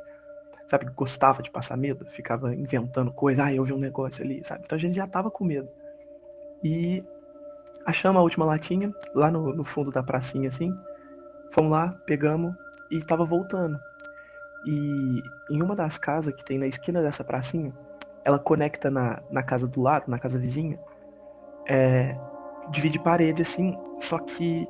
sabe, 0.69 0.85
gostava 0.95 1.41
de 1.41 1.49
passar 1.49 1.77
medo, 1.77 2.05
ficava 2.05 2.53
inventando 2.53 3.11
coisa, 3.11 3.45
ah, 3.45 3.53
eu 3.55 3.63
vi 3.63 3.73
um 3.73 3.79
negócio 3.79 4.23
ali, 4.23 4.43
sabe? 4.45 4.61
Então 4.65 4.75
a 4.75 4.79
gente 4.79 4.97
já 4.97 5.07
tava 5.07 5.31
com 5.31 5.43
medo. 5.43 5.67
E 6.63 7.03
achamos 7.87 8.19
a 8.19 8.21
última 8.21 8.45
latinha, 8.45 8.93
lá 9.15 9.31
no, 9.31 9.51
no 9.51 9.63
fundo 9.63 9.89
da 9.89 10.03
pracinha, 10.03 10.47
assim, 10.47 10.71
fomos 11.51 11.71
lá, 11.71 11.95
pegamos 12.05 12.55
e 12.89 12.99
tava 13.01 13.25
voltando. 13.25 13.79
E 14.65 15.23
em 15.49 15.61
uma 15.61 15.75
das 15.75 15.97
casas 15.97 16.33
que 16.33 16.43
tem 16.43 16.57
na 16.57 16.67
esquina 16.67 17.01
dessa 17.01 17.23
pracinha, 17.23 17.73
ela 18.23 18.37
conecta 18.37 18.89
na, 18.91 19.21
na 19.29 19.41
casa 19.41 19.67
do 19.67 19.81
lado, 19.81 20.05
na 20.07 20.19
casa 20.19 20.37
vizinha, 20.37 20.79
é, 21.67 22.15
divide 22.69 22.99
parede 22.99 23.41
assim, 23.41 23.77
só 23.99 24.19
que 24.19 24.67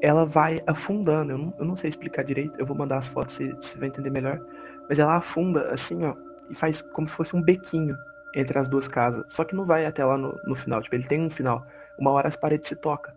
ela 0.00 0.24
vai 0.24 0.58
afundando. 0.66 1.32
Eu 1.32 1.38
não, 1.38 1.54
eu 1.58 1.64
não 1.64 1.76
sei 1.76 1.90
explicar 1.90 2.24
direito, 2.24 2.58
eu 2.58 2.66
vou 2.66 2.76
mandar 2.76 2.98
as 2.98 3.06
fotos, 3.06 3.34
você, 3.34 3.52
você 3.52 3.78
vai 3.78 3.88
entender 3.88 4.10
melhor. 4.10 4.40
Mas 4.88 4.98
ela 4.98 5.16
afunda, 5.16 5.72
assim, 5.72 6.04
ó, 6.04 6.14
e 6.50 6.54
faz 6.54 6.82
como 6.82 7.08
se 7.08 7.14
fosse 7.14 7.34
um 7.34 7.42
bequinho 7.42 7.96
entre 8.34 8.58
as 8.58 8.68
duas 8.68 8.88
casas. 8.88 9.24
Só 9.28 9.44
que 9.44 9.54
não 9.54 9.64
vai 9.64 9.86
até 9.86 10.04
lá 10.04 10.18
no, 10.18 10.38
no 10.44 10.54
final. 10.54 10.82
Tipo, 10.82 10.96
ele 10.96 11.06
tem 11.06 11.20
um 11.20 11.30
final. 11.30 11.66
Uma 11.98 12.10
hora 12.10 12.28
as 12.28 12.36
paredes 12.36 12.68
se 12.68 12.76
tocam. 12.76 13.14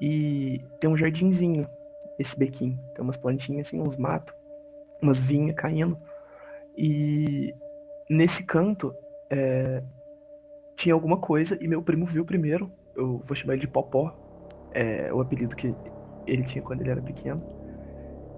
E 0.00 0.64
tem 0.78 0.88
um 0.88 0.96
jardinzinho, 0.96 1.68
esse 2.20 2.38
bequinho. 2.38 2.78
Tem 2.94 3.02
umas 3.02 3.16
plantinhas 3.16 3.66
assim, 3.66 3.80
uns 3.80 3.96
matos, 3.96 4.34
umas 5.00 5.18
vinhas 5.18 5.56
caindo. 5.56 5.98
E 6.76 7.54
nesse 8.08 8.42
canto 8.44 8.94
é, 9.30 9.82
tinha 10.76 10.94
alguma 10.94 11.18
coisa 11.18 11.56
e 11.60 11.66
meu 11.66 11.82
primo 11.82 12.06
viu 12.06 12.24
primeiro. 12.24 12.70
Eu 12.94 13.22
vou 13.26 13.34
chamar 13.34 13.54
ele 13.54 13.62
de 13.62 13.68
Popó. 13.68 14.14
É 14.72 15.12
o 15.12 15.20
apelido 15.20 15.56
que 15.56 15.74
ele 16.26 16.44
tinha 16.44 16.62
quando 16.62 16.82
ele 16.82 16.90
era 16.90 17.02
pequeno. 17.02 17.42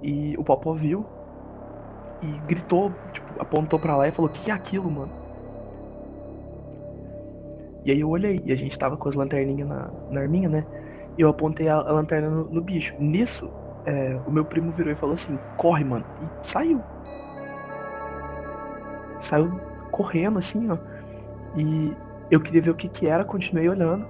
E 0.02 0.36
o 0.38 0.44
Popó 0.44 0.74
viu 0.74 1.04
e 2.22 2.38
gritou, 2.46 2.92
tipo, 3.12 3.40
apontou 3.40 3.78
para 3.78 3.96
lá 3.96 4.08
e 4.08 4.12
falou: 4.12 4.30
"Que 4.30 4.50
é 4.50 4.54
aquilo, 4.54 4.90
mano?" 4.90 5.12
E 7.84 7.90
aí 7.90 8.00
eu 8.00 8.08
olhei 8.08 8.40
e 8.44 8.52
a 8.52 8.56
gente 8.56 8.78
tava 8.78 8.96
com 8.96 9.08
as 9.08 9.14
lanterninhas 9.14 9.68
na, 9.68 9.90
na 10.10 10.20
arminha, 10.20 10.48
né? 10.48 10.64
E 11.18 11.20
eu 11.20 11.28
apontei 11.28 11.68
a, 11.68 11.74
a 11.74 11.92
lanterna 11.92 12.30
no, 12.30 12.44
no, 12.44 12.62
bicho. 12.62 12.94
Nisso, 12.98 13.50
é, 13.84 14.20
o 14.26 14.30
meu 14.30 14.44
primo 14.44 14.72
virou 14.72 14.92
e 14.92 14.96
falou 14.96 15.14
assim: 15.14 15.38
"Corre, 15.56 15.84
mano!" 15.84 16.04
E 16.20 16.46
saiu. 16.46 16.82
Saiu 19.20 19.60
correndo 19.90 20.38
assim, 20.38 20.68
ó. 20.70 20.78
E 21.56 21.94
eu 22.30 22.40
queria 22.40 22.62
ver 22.62 22.70
o 22.70 22.74
que 22.74 22.88
que 22.88 23.06
era, 23.06 23.24
continuei 23.24 23.68
olhando. 23.68 24.06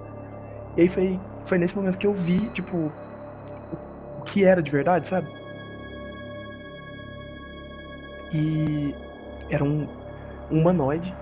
E 0.75 0.81
aí 0.81 0.89
foi, 0.89 1.19
foi 1.45 1.57
nesse 1.57 1.75
momento 1.75 1.97
que 1.97 2.07
eu 2.07 2.13
vi, 2.13 2.49
tipo, 2.49 2.91
o, 4.17 4.21
que 4.23 4.43
era 4.43 4.61
de 4.61 4.71
verdade, 4.71 5.07
sabe? 5.07 5.27
E 8.33 8.95
era 9.49 9.63
um, 9.63 9.87
um 10.49 10.61
humanoide 10.61 11.15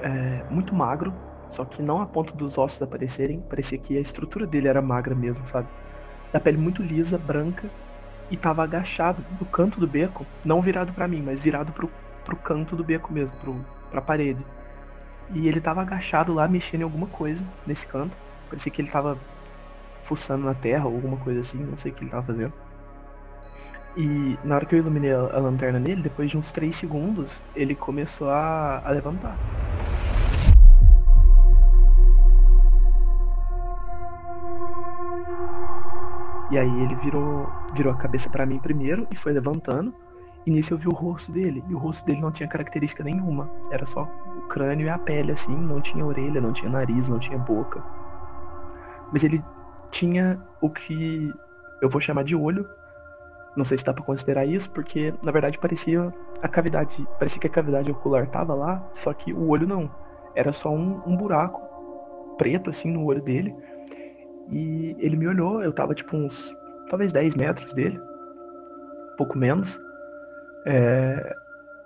é, 0.00 0.44
muito 0.50 0.74
magro, 0.74 1.14
só 1.50 1.64
que 1.64 1.80
não 1.80 2.00
a 2.00 2.06
ponto 2.06 2.36
dos 2.36 2.58
ossos 2.58 2.82
aparecerem, 2.82 3.40
parecia 3.40 3.78
que 3.78 3.96
a 3.96 4.00
estrutura 4.00 4.46
dele 4.46 4.68
era 4.68 4.82
magra 4.82 5.14
mesmo, 5.14 5.46
sabe? 5.48 5.68
Da 6.32 6.38
pele 6.38 6.58
muito 6.58 6.82
lisa, 6.82 7.16
branca, 7.16 7.70
e 8.30 8.36
tava 8.36 8.62
agachado 8.62 9.24
no 9.40 9.46
canto 9.46 9.80
do 9.80 9.86
beco, 9.86 10.26
não 10.44 10.60
virado 10.60 10.92
para 10.92 11.08
mim, 11.08 11.22
mas 11.22 11.40
virado 11.40 11.72
pro, 11.72 11.90
pro 12.24 12.36
canto 12.36 12.76
do 12.76 12.84
beco 12.84 13.12
mesmo, 13.12 13.36
pro, 13.38 13.64
pra 13.90 14.00
parede. 14.00 14.44
E 15.34 15.48
ele 15.48 15.60
tava 15.60 15.82
agachado 15.82 16.32
lá, 16.32 16.48
mexendo 16.48 16.80
em 16.80 16.84
alguma 16.84 17.06
coisa 17.06 17.42
nesse 17.66 17.86
canto. 17.86 18.16
Parecia 18.48 18.72
que 18.72 18.80
ele 18.80 18.90
tava 18.90 19.18
fuçando 20.04 20.44
na 20.44 20.54
terra 20.54 20.86
ou 20.86 20.94
alguma 20.94 21.18
coisa 21.18 21.40
assim, 21.40 21.58
não 21.58 21.76
sei 21.76 21.92
o 21.92 21.94
que 21.94 22.04
ele 22.04 22.10
tava 22.10 22.26
fazendo. 22.26 22.52
E 23.96 24.38
na 24.44 24.54
hora 24.54 24.64
que 24.64 24.74
eu 24.74 24.78
iluminei 24.78 25.12
a, 25.12 25.18
a 25.18 25.38
lanterna 25.38 25.78
nele, 25.78 26.02
depois 26.02 26.30
de 26.30 26.38
uns 26.38 26.52
3 26.52 26.74
segundos, 26.74 27.32
ele 27.54 27.74
começou 27.74 28.30
a, 28.30 28.80
a 28.84 28.90
levantar. 28.90 29.36
E 36.50 36.58
aí 36.58 36.82
ele 36.82 36.94
virou, 36.96 37.48
virou 37.74 37.92
a 37.92 37.96
cabeça 37.96 38.30
para 38.30 38.46
mim 38.46 38.58
primeiro 38.58 39.06
e 39.10 39.16
foi 39.16 39.32
levantando. 39.32 39.94
E 40.46 40.50
nisso 40.50 40.72
eu 40.72 40.78
vi 40.78 40.88
o 40.88 40.92
rosto 40.92 41.30
dele. 41.30 41.62
E 41.68 41.74
o 41.74 41.78
rosto 41.78 42.04
dele 42.06 42.20
não 42.20 42.32
tinha 42.32 42.48
característica 42.48 43.04
nenhuma. 43.04 43.50
Era 43.70 43.84
só 43.84 44.08
o 44.36 44.48
crânio 44.48 44.86
e 44.86 44.88
a 44.88 44.98
pele, 44.98 45.32
assim. 45.32 45.54
Não 45.54 45.80
tinha 45.80 46.04
orelha, 46.04 46.40
não 46.40 46.52
tinha 46.52 46.70
nariz, 46.70 47.06
não 47.06 47.18
tinha 47.18 47.38
boca. 47.38 47.82
Mas 49.12 49.24
ele 49.24 49.44
tinha 49.90 50.40
o 50.62 50.70
que 50.70 51.32
eu 51.82 51.88
vou 51.90 52.00
chamar 52.00 52.24
de 52.24 52.34
olho. 52.34 52.66
Não 53.54 53.64
sei 53.64 53.76
se 53.76 53.84
dá 53.84 53.92
pra 53.92 54.04
considerar 54.04 54.46
isso, 54.46 54.70
porque 54.70 55.12
na 55.22 55.32
verdade 55.32 55.58
parecia 55.58 56.12
a 56.40 56.48
cavidade. 56.48 57.06
Parecia 57.18 57.40
que 57.40 57.46
a 57.46 57.50
cavidade 57.50 57.90
ocular 57.90 58.26
tava 58.28 58.54
lá, 58.54 58.82
só 58.94 59.12
que 59.12 59.32
o 59.32 59.48
olho 59.48 59.66
não. 59.66 59.90
Era 60.34 60.52
só 60.52 60.70
um, 60.70 61.02
um 61.04 61.16
buraco 61.16 61.60
preto, 62.38 62.70
assim, 62.70 62.90
no 62.90 63.04
olho 63.04 63.20
dele 63.20 63.54
e 64.50 64.96
ele 64.98 65.16
me 65.16 65.28
olhou, 65.28 65.62
eu 65.62 65.72
tava 65.72 65.94
tipo 65.94 66.16
uns, 66.16 66.56
talvez 66.88 67.12
10 67.12 67.34
metros 67.34 67.72
dele, 67.72 68.00
pouco 69.16 69.36
menos, 69.36 69.80
é, 70.64 71.36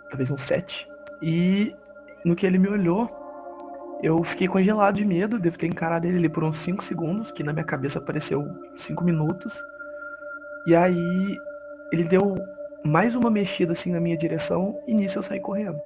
talvez 0.09 0.31
uns 0.31 0.41
7. 0.43 0.89
E 1.21 1.75
no 2.25 2.37
que 2.37 2.47
ele 2.47 2.59
me 2.59 2.69
olhou, 2.69 3.11
eu 4.03 4.23
fiquei 4.25 4.49
congelado 4.49 4.97
de 4.97 5.05
medo, 5.05 5.39
devo 5.39 5.59
ter 5.59 5.67
encarado 5.67 6.07
ele 6.07 6.19
ali 6.19 6.29
por 6.29 6.45
uns 6.45 6.57
5 6.59 6.83
segundos, 6.83 7.31
que 7.31 7.43
na 7.43 7.53
minha 7.53 7.65
cabeça 7.65 8.01
pareceu 8.01 8.45
5 8.77 9.05
minutos. 9.05 9.61
E 10.67 10.75
aí 10.75 11.39
ele 11.93 12.05
deu 12.05 12.37
mais 12.85 13.15
uma 13.15 13.31
mexida 13.31 13.73
assim 13.73 13.93
na 13.93 14.01
minha 14.01 14.17
direção 14.17 14.79
e 14.87 14.95
nisso 14.95 15.19
eu 15.19 15.23
saí 15.23 15.41
correndo. 15.41 15.81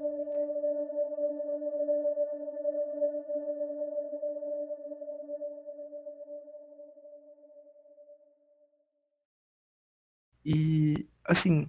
Assim, 11.26 11.68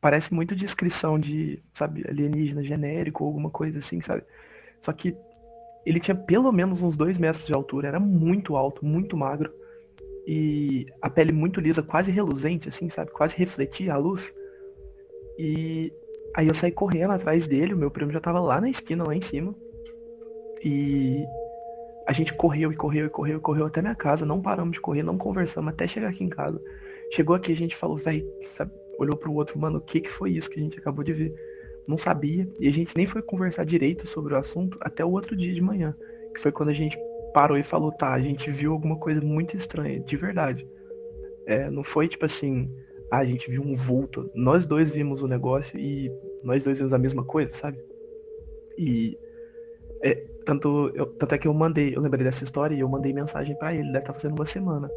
parece 0.00 0.32
muito 0.32 0.54
descrição 0.54 1.18
de, 1.18 1.62
sabe, 1.72 2.04
alienígena 2.08 2.62
genérico 2.62 3.24
ou 3.24 3.28
alguma 3.28 3.50
coisa 3.50 3.78
assim, 3.78 4.00
sabe? 4.00 4.22
Só 4.80 4.92
que 4.92 5.16
ele 5.84 6.00
tinha 6.00 6.14
pelo 6.14 6.50
menos 6.52 6.82
uns 6.82 6.96
dois 6.96 7.18
metros 7.18 7.46
de 7.46 7.54
altura, 7.54 7.88
era 7.88 8.00
muito 8.00 8.56
alto, 8.56 8.84
muito 8.84 9.16
magro. 9.16 9.52
E 10.26 10.86
a 11.02 11.10
pele 11.10 11.32
muito 11.32 11.60
lisa, 11.60 11.82
quase 11.82 12.10
reluzente, 12.10 12.68
assim, 12.68 12.88
sabe? 12.88 13.10
Quase 13.10 13.36
refletia 13.36 13.92
a 13.92 13.98
luz. 13.98 14.32
E 15.38 15.92
aí 16.34 16.48
eu 16.48 16.54
saí 16.54 16.72
correndo 16.72 17.12
atrás 17.12 17.46
dele, 17.46 17.74
o 17.74 17.76
meu 17.76 17.90
primo 17.90 18.12
já 18.12 18.20
tava 18.20 18.40
lá 18.40 18.60
na 18.60 18.70
esquina, 18.70 19.04
lá 19.04 19.14
em 19.14 19.20
cima. 19.20 19.54
E 20.64 21.24
a 22.06 22.12
gente 22.12 22.32
correu 22.34 22.72
e 22.72 22.76
correu 22.76 23.06
e 23.06 23.10
correu 23.10 23.38
e 23.38 23.40
correu 23.40 23.66
até 23.66 23.82
minha 23.82 23.94
casa, 23.94 24.24
não 24.24 24.40
paramos 24.40 24.72
de 24.72 24.80
correr, 24.80 25.02
não 25.02 25.18
conversamos 25.18 25.72
até 25.72 25.86
chegar 25.86 26.08
aqui 26.08 26.24
em 26.24 26.28
casa. 26.28 26.60
Chegou 27.10 27.36
aqui, 27.36 27.52
a 27.52 27.56
gente 27.56 27.76
falou, 27.76 27.96
velho, 27.96 28.26
olhou 28.98 29.16
pro 29.16 29.32
outro, 29.32 29.58
mano, 29.58 29.78
o 29.78 29.80
que 29.80 30.00
que 30.00 30.10
foi 30.10 30.32
isso 30.32 30.50
que 30.50 30.58
a 30.58 30.62
gente 30.62 30.78
acabou 30.78 31.04
de 31.04 31.12
ver? 31.12 31.34
Não 31.86 31.98
sabia. 31.98 32.48
E 32.58 32.68
a 32.68 32.72
gente 32.72 32.96
nem 32.96 33.06
foi 33.06 33.22
conversar 33.22 33.64
direito 33.64 34.06
sobre 34.06 34.34
o 34.34 34.36
assunto 34.36 34.78
até 34.80 35.04
o 35.04 35.10
outro 35.10 35.36
dia 35.36 35.52
de 35.52 35.60
manhã, 35.60 35.94
que 36.34 36.40
foi 36.40 36.52
quando 36.52 36.70
a 36.70 36.74
gente 36.74 36.98
parou 37.32 37.58
e 37.58 37.64
falou, 37.64 37.92
tá, 37.92 38.12
a 38.12 38.20
gente 38.20 38.50
viu 38.50 38.72
alguma 38.72 38.96
coisa 38.96 39.20
muito 39.20 39.56
estranha, 39.56 40.00
de 40.00 40.16
verdade. 40.16 40.66
É, 41.46 41.70
não 41.70 41.84
foi 41.84 42.08
tipo 42.08 42.24
assim, 42.24 42.70
ah, 43.10 43.18
a 43.18 43.24
gente 43.24 43.50
viu 43.50 43.62
um 43.62 43.74
vulto. 43.74 44.30
Nós 44.34 44.66
dois 44.66 44.90
vimos 44.90 45.22
o 45.22 45.28
negócio 45.28 45.78
e 45.78 46.10
nós 46.42 46.64
dois 46.64 46.78
vimos 46.78 46.92
a 46.92 46.98
mesma 46.98 47.24
coisa, 47.24 47.52
sabe? 47.52 47.78
E 48.78 49.18
é, 50.02 50.14
tanto, 50.46 50.90
eu, 50.94 51.06
tanto 51.06 51.34
é 51.34 51.38
que 51.38 51.48
eu 51.48 51.54
mandei, 51.54 51.94
eu 51.94 52.00
lembrei 52.00 52.24
dessa 52.24 52.44
história 52.44 52.74
e 52.74 52.80
eu 52.80 52.88
mandei 52.88 53.12
mensagem 53.12 53.56
para 53.56 53.74
ele, 53.74 53.84
deve 53.84 53.98
estar 53.98 54.12
tá 54.12 54.18
fazendo 54.18 54.38
uma 54.38 54.46
semana 54.46 54.88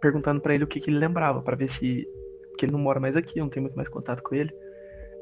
perguntando 0.00 0.40
para 0.40 0.54
ele 0.54 0.64
o 0.64 0.66
que, 0.66 0.80
que 0.80 0.90
ele 0.90 0.98
lembrava, 0.98 1.42
para 1.42 1.56
ver 1.56 1.68
se. 1.68 2.06
Porque 2.50 2.64
ele 2.64 2.72
não 2.72 2.78
mora 2.78 3.00
mais 3.00 3.16
aqui, 3.16 3.38
eu 3.38 3.44
não 3.44 3.50
tenho 3.50 3.64
muito 3.64 3.76
mais 3.76 3.88
contato 3.88 4.22
com 4.22 4.34
ele. 4.34 4.52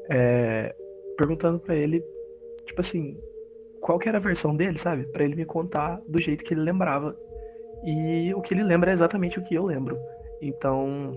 É, 0.09 0.75
perguntando 1.17 1.59
para 1.59 1.75
ele, 1.75 2.03
tipo 2.65 2.81
assim, 2.81 3.17
qual 3.81 3.99
que 3.99 4.07
era 4.07 4.17
a 4.17 4.21
versão 4.21 4.55
dele, 4.55 4.77
sabe? 4.77 5.05
para 5.05 5.23
ele 5.23 5.35
me 5.35 5.45
contar 5.45 6.01
do 6.07 6.19
jeito 6.19 6.43
que 6.43 6.53
ele 6.53 6.61
lembrava. 6.61 7.17
E 7.83 8.33
o 8.33 8.41
que 8.41 8.53
ele 8.53 8.63
lembra 8.63 8.91
é 8.91 8.93
exatamente 8.93 9.37
o 9.37 9.43
que 9.43 9.55
eu 9.55 9.65
lembro. 9.65 9.97
Então, 10.41 11.13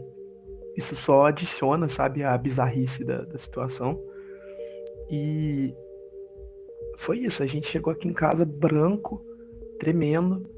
isso 0.77 0.95
só 0.95 1.27
adiciona, 1.27 1.89
sabe, 1.89 2.23
a 2.23 2.37
bizarrice 2.37 3.05
da, 3.05 3.23
da 3.23 3.39
situação. 3.39 3.99
E 5.11 5.75
foi 6.99 7.19
isso. 7.21 7.43
A 7.43 7.47
gente 7.47 7.67
chegou 7.67 7.93
aqui 7.93 8.07
em 8.07 8.13
casa 8.13 8.45
branco, 8.45 9.25
tremendo. 9.79 10.49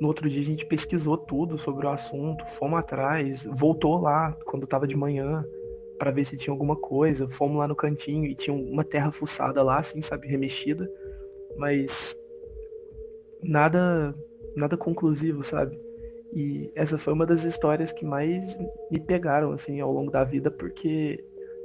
No 0.00 0.08
outro 0.08 0.28
dia 0.28 0.40
a 0.42 0.44
gente 0.44 0.66
pesquisou 0.66 1.16
tudo 1.16 1.56
sobre 1.56 1.86
o 1.86 1.90
assunto, 1.90 2.44
fomos 2.58 2.78
atrás, 2.78 3.42
voltou 3.44 3.98
lá 4.00 4.32
quando 4.44 4.64
estava 4.64 4.86
de 4.86 4.96
manhã 4.96 5.44
para 5.98 6.10
ver 6.10 6.26
se 6.26 6.36
tinha 6.36 6.52
alguma 6.52 6.76
coisa, 6.76 7.28
fomos 7.28 7.56
lá 7.56 7.66
no 7.66 7.74
cantinho 7.74 8.26
e 8.26 8.34
tinha 8.34 8.54
uma 8.54 8.84
terra 8.84 9.10
fuçada 9.10 9.62
lá, 9.62 9.78
assim, 9.78 10.02
sabe, 10.02 10.28
remexida, 10.28 10.90
mas 11.56 12.14
nada 13.42 14.14
nada 14.54 14.76
conclusivo, 14.76 15.42
sabe? 15.42 15.78
E 16.32 16.70
essa 16.74 16.98
foi 16.98 17.12
uma 17.12 17.24
das 17.24 17.44
histórias 17.44 17.92
que 17.92 18.04
mais 18.04 18.44
me 18.90 19.00
pegaram 19.00 19.52
assim 19.52 19.80
ao 19.80 19.92
longo 19.92 20.10
da 20.10 20.24
vida, 20.24 20.50
porque 20.50 21.24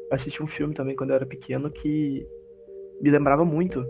eu 0.09 0.15
assisti 0.15 0.41
um 0.41 0.47
filme 0.47 0.73
também 0.73 0.95
quando 0.95 1.09
eu 1.09 1.15
era 1.17 1.25
pequeno 1.25 1.69
que 1.69 2.25
me 3.01 3.09
lembrava 3.09 3.43
muito. 3.43 3.85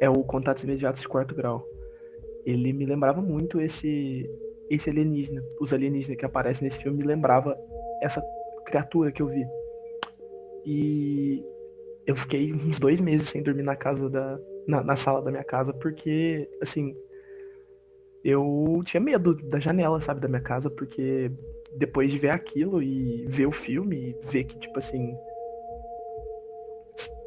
É 0.00 0.08
o 0.10 0.22
Contatos 0.24 0.64
Imediatos 0.64 1.00
de 1.00 1.08
Quarto 1.08 1.34
Grau 1.34 1.71
ele 2.44 2.72
me 2.72 2.86
lembrava 2.86 3.20
muito 3.20 3.60
esse 3.60 4.28
esse 4.70 4.88
alienígena. 4.88 5.42
Os 5.60 5.72
alienígenas 5.72 6.18
que 6.18 6.24
aparecem 6.24 6.64
nesse 6.64 6.78
filme 6.78 6.98
me 6.98 7.04
lembrava 7.04 7.56
essa 8.02 8.22
criatura 8.64 9.12
que 9.12 9.20
eu 9.20 9.26
vi. 9.26 9.44
E 10.64 11.44
eu 12.06 12.16
fiquei 12.16 12.52
uns 12.52 12.78
dois 12.78 13.00
meses 13.00 13.28
sem 13.28 13.42
dormir 13.42 13.62
na 13.62 13.76
casa 13.76 14.08
da 14.08 14.38
na, 14.66 14.82
na 14.82 14.96
sala 14.96 15.20
da 15.20 15.30
minha 15.30 15.44
casa 15.44 15.72
porque 15.72 16.48
assim 16.60 16.94
eu 18.24 18.82
tinha 18.84 19.00
medo 19.00 19.34
da 19.34 19.58
janela, 19.58 20.00
sabe, 20.00 20.20
da 20.20 20.28
minha 20.28 20.40
casa, 20.40 20.70
porque 20.70 21.30
depois 21.76 22.10
de 22.10 22.18
ver 22.18 22.30
aquilo 22.30 22.82
e 22.82 23.26
ver 23.26 23.46
o 23.46 23.52
filme 23.52 24.10
e 24.10 24.26
ver 24.26 24.44
que, 24.44 24.58
tipo 24.58 24.78
assim, 24.78 25.16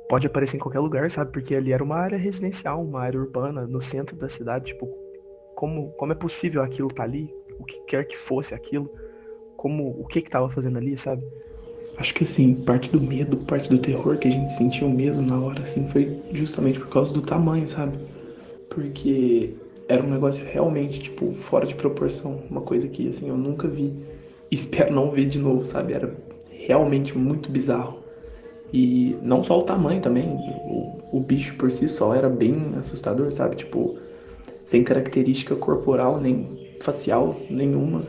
pode 0.07 0.27
aparecer 0.27 0.55
em 0.55 0.59
qualquer 0.59 0.79
lugar, 0.79 1.11
sabe? 1.11 1.31
Porque 1.31 1.55
ali 1.55 1.73
era 1.73 1.83
uma 1.83 1.97
área 1.97 2.17
residencial, 2.17 2.81
uma 2.81 3.01
área 3.01 3.19
urbana, 3.19 3.67
no 3.67 3.81
centro 3.81 4.15
da 4.15 4.29
cidade, 4.29 4.67
tipo, 4.67 4.87
como, 5.55 5.91
como 5.93 6.11
é 6.11 6.15
possível 6.15 6.61
aquilo 6.61 6.89
tá 6.89 7.03
ali? 7.03 7.33
O 7.59 7.63
que 7.63 7.79
quer 7.87 8.05
que 8.05 8.17
fosse 8.17 8.53
aquilo? 8.53 8.89
Como, 9.55 9.89
o 9.99 10.05
que 10.05 10.21
que 10.21 10.29
fazendo 10.29 10.77
ali, 10.77 10.97
sabe? 10.97 11.23
Acho 11.97 12.13
que 12.13 12.25
assim, 12.25 12.53
parte 12.53 12.91
do 12.91 12.99
medo, 12.99 13.37
parte 13.37 13.69
do 13.69 13.77
terror 13.77 14.17
que 14.17 14.27
a 14.27 14.31
gente 14.31 14.51
sentiu 14.51 14.89
mesmo 14.89 15.21
na 15.21 15.39
hora, 15.39 15.61
assim, 15.61 15.87
foi 15.87 16.21
justamente 16.33 16.79
por 16.79 16.89
causa 16.89 17.13
do 17.13 17.21
tamanho, 17.21 17.67
sabe? 17.67 17.97
Porque 18.69 19.53
era 19.87 20.03
um 20.03 20.09
negócio 20.09 20.43
realmente, 20.45 20.99
tipo, 20.99 21.33
fora 21.33 21.65
de 21.65 21.73
proporção. 21.73 22.43
Uma 22.49 22.61
coisa 22.61 22.87
que, 22.87 23.07
assim, 23.07 23.29
eu 23.29 23.37
nunca 23.37 23.67
vi. 23.67 23.93
Espero 24.51 24.93
não 24.93 25.09
ver 25.09 25.25
de 25.25 25.39
novo, 25.39 25.65
sabe? 25.65 25.93
Era 25.93 26.13
realmente 26.49 27.17
muito 27.17 27.49
bizarro. 27.49 28.03
E 28.73 29.15
não 29.21 29.41
só 29.41 29.59
o 29.59 29.63
tamanho 29.63 30.01
também, 30.01 30.27
o, 30.65 30.99
o 31.13 31.19
bicho 31.19 31.55
por 31.55 31.71
si 31.71 31.87
só 31.87 32.13
era 32.13 32.29
bem 32.29 32.73
assustador, 32.77 33.31
sabe? 33.31 33.55
Tipo, 33.55 33.97
sem 34.65 34.83
característica 34.83 35.55
corporal 35.55 36.19
nem 36.19 36.75
facial 36.81 37.39
nenhuma. 37.49 38.03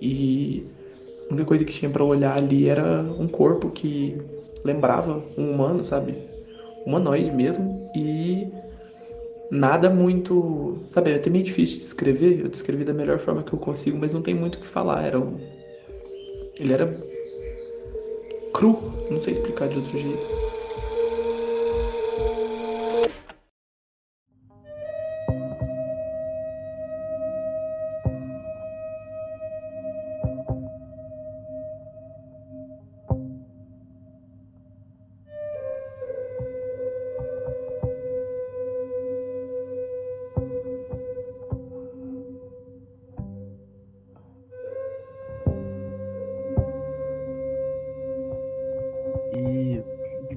E 0.00 0.66
a 1.28 1.32
única 1.32 1.46
coisa 1.46 1.64
que 1.64 1.72
tinha 1.72 1.90
para 1.90 2.04
olhar 2.04 2.36
ali 2.36 2.68
era 2.68 3.02
um 3.18 3.26
corpo 3.26 3.70
que 3.70 4.18
lembrava 4.64 5.22
um 5.36 5.50
humano, 5.50 5.84
sabe? 5.84 6.14
Humanoide 6.86 7.30
mesmo. 7.30 7.90
E 7.96 8.48
nada 9.50 9.88
muito. 9.88 10.78
Sabe, 10.92 11.12
é 11.12 11.16
até 11.16 11.30
meio 11.30 11.44
difícil 11.44 11.76
de 11.76 11.82
descrever. 11.82 12.40
Eu 12.40 12.48
descrevi 12.48 12.84
da 12.84 12.92
melhor 12.92 13.18
forma 13.18 13.42
que 13.42 13.52
eu 13.52 13.58
consigo, 13.58 13.98
mas 13.98 14.12
não 14.12 14.22
tem 14.22 14.34
muito 14.34 14.56
o 14.56 14.60
que 14.60 14.66
falar. 14.66 15.04
Era 15.04 15.18
um. 15.18 15.38
Ele 16.56 16.72
era 16.72 16.86
cru, 18.52 18.78
não 19.10 19.20
sei 19.20 19.32
explicar 19.32 19.68
de 19.68 19.76
outro 19.76 19.98
jeito. 19.98 20.51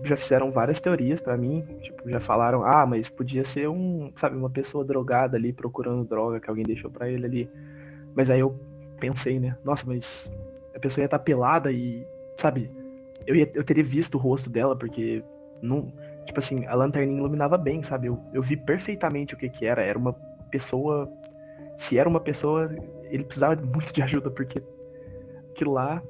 Já 0.05 0.15
fizeram 0.15 0.51
várias 0.51 0.79
teorias 0.79 1.19
para 1.19 1.38
mim, 1.38 1.65
tipo, 1.81 2.09
já 2.09 2.19
falaram, 2.19 2.63
ah, 2.63 2.85
mas 2.85 3.09
podia 3.09 3.43
ser 3.43 3.67
um, 3.69 4.12
sabe, 4.15 4.35
uma 4.35 4.50
pessoa 4.50 4.83
drogada 4.83 5.38
ali 5.38 5.51
procurando 5.51 6.03
droga 6.03 6.39
que 6.39 6.50
alguém 6.50 6.65
deixou 6.65 6.89
para 6.89 7.09
ele 7.09 7.25
ali. 7.25 7.50
Mas 8.15 8.29
aí 8.29 8.39
eu 8.39 8.57
pensei, 9.00 9.39
né, 9.39 9.57
nossa, 9.63 9.85
mas 9.85 10.31
a 10.75 10.79
pessoa 10.79 11.03
ia 11.03 11.05
estar 11.05 11.19
tá 11.19 11.24
pelada 11.24 11.71
e, 11.71 12.05
sabe, 12.38 12.71
eu, 13.25 13.35
ia, 13.35 13.50
eu 13.53 13.63
teria 13.63 13.83
visto 13.83 14.15
o 14.15 14.17
rosto 14.17 14.50
dela, 14.50 14.75
porque 14.75 15.24
não, 15.62 15.91
tipo 16.25 16.39
assim, 16.39 16.65
a 16.65 16.75
lanterninha 16.75 17.19
iluminava 17.19 17.57
bem, 17.57 17.81
sabe? 17.83 18.07
Eu, 18.07 18.19
eu 18.33 18.41
vi 18.41 18.55
perfeitamente 18.57 19.33
o 19.33 19.38
que 19.38 19.50
que 19.50 19.65
era, 19.65 19.81
era 19.81 19.97
uma 19.97 20.13
pessoa, 20.50 21.12
se 21.77 21.97
era 21.97 22.07
uma 22.07 22.19
pessoa, 22.19 22.69
ele 23.09 23.24
precisava 23.24 23.55
muito 23.62 23.93
de 23.93 24.01
ajuda, 24.01 24.29
porque 24.29 24.62
aquilo 25.51 25.73
lá 25.73 26.01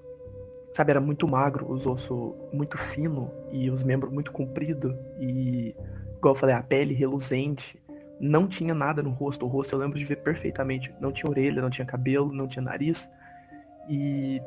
sabe, 0.76 0.92
era 0.92 1.00
muito 1.00 1.26
magro, 1.26 1.72
os 1.72 1.88
ossos 1.88 2.34
muito 2.52 2.78
fino 2.78 3.32
e 3.50 3.70
os 3.70 3.82
membros 3.82 4.12
muito 4.12 4.30
compridos 4.34 4.94
e, 5.18 5.74
igual 6.18 6.36
eu 6.36 6.36
falei, 6.36 6.54
a 6.54 6.62
pele 6.62 6.94
reluzente. 6.94 7.80
Não 8.20 8.46
tinha 8.46 8.74
nada 8.74 9.02
no 9.02 9.10
rosto. 9.10 9.46
O 9.46 9.48
rosto 9.48 9.74
eu 9.74 9.80
lembro 9.80 9.98
de 9.98 10.04
ver 10.04 10.18
perfeitamente. 10.18 10.94
Não 11.00 11.14
tinha 11.14 11.30
orelha, 11.30 11.62
não 11.62 11.70
tinha 11.70 11.86
cabelo, 11.86 12.32
não 12.32 12.46
tinha 12.46 12.62
nariz. 12.62 13.10
E 13.90 14.42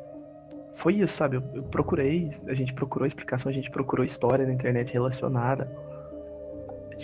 foi 0.75 0.97
isso, 0.97 1.17
sabe? 1.17 1.37
Eu, 1.37 1.43
eu 1.55 1.63
procurei, 1.63 2.31
a 2.47 2.53
gente 2.53 2.75
procurou 2.75 3.07
explicação, 3.07 3.51
a 3.51 3.55
gente 3.55 3.71
procurou 3.71 4.05
história 4.05 4.47
na 4.47 4.53
internet 4.53 4.93
relacionada. 4.93 5.71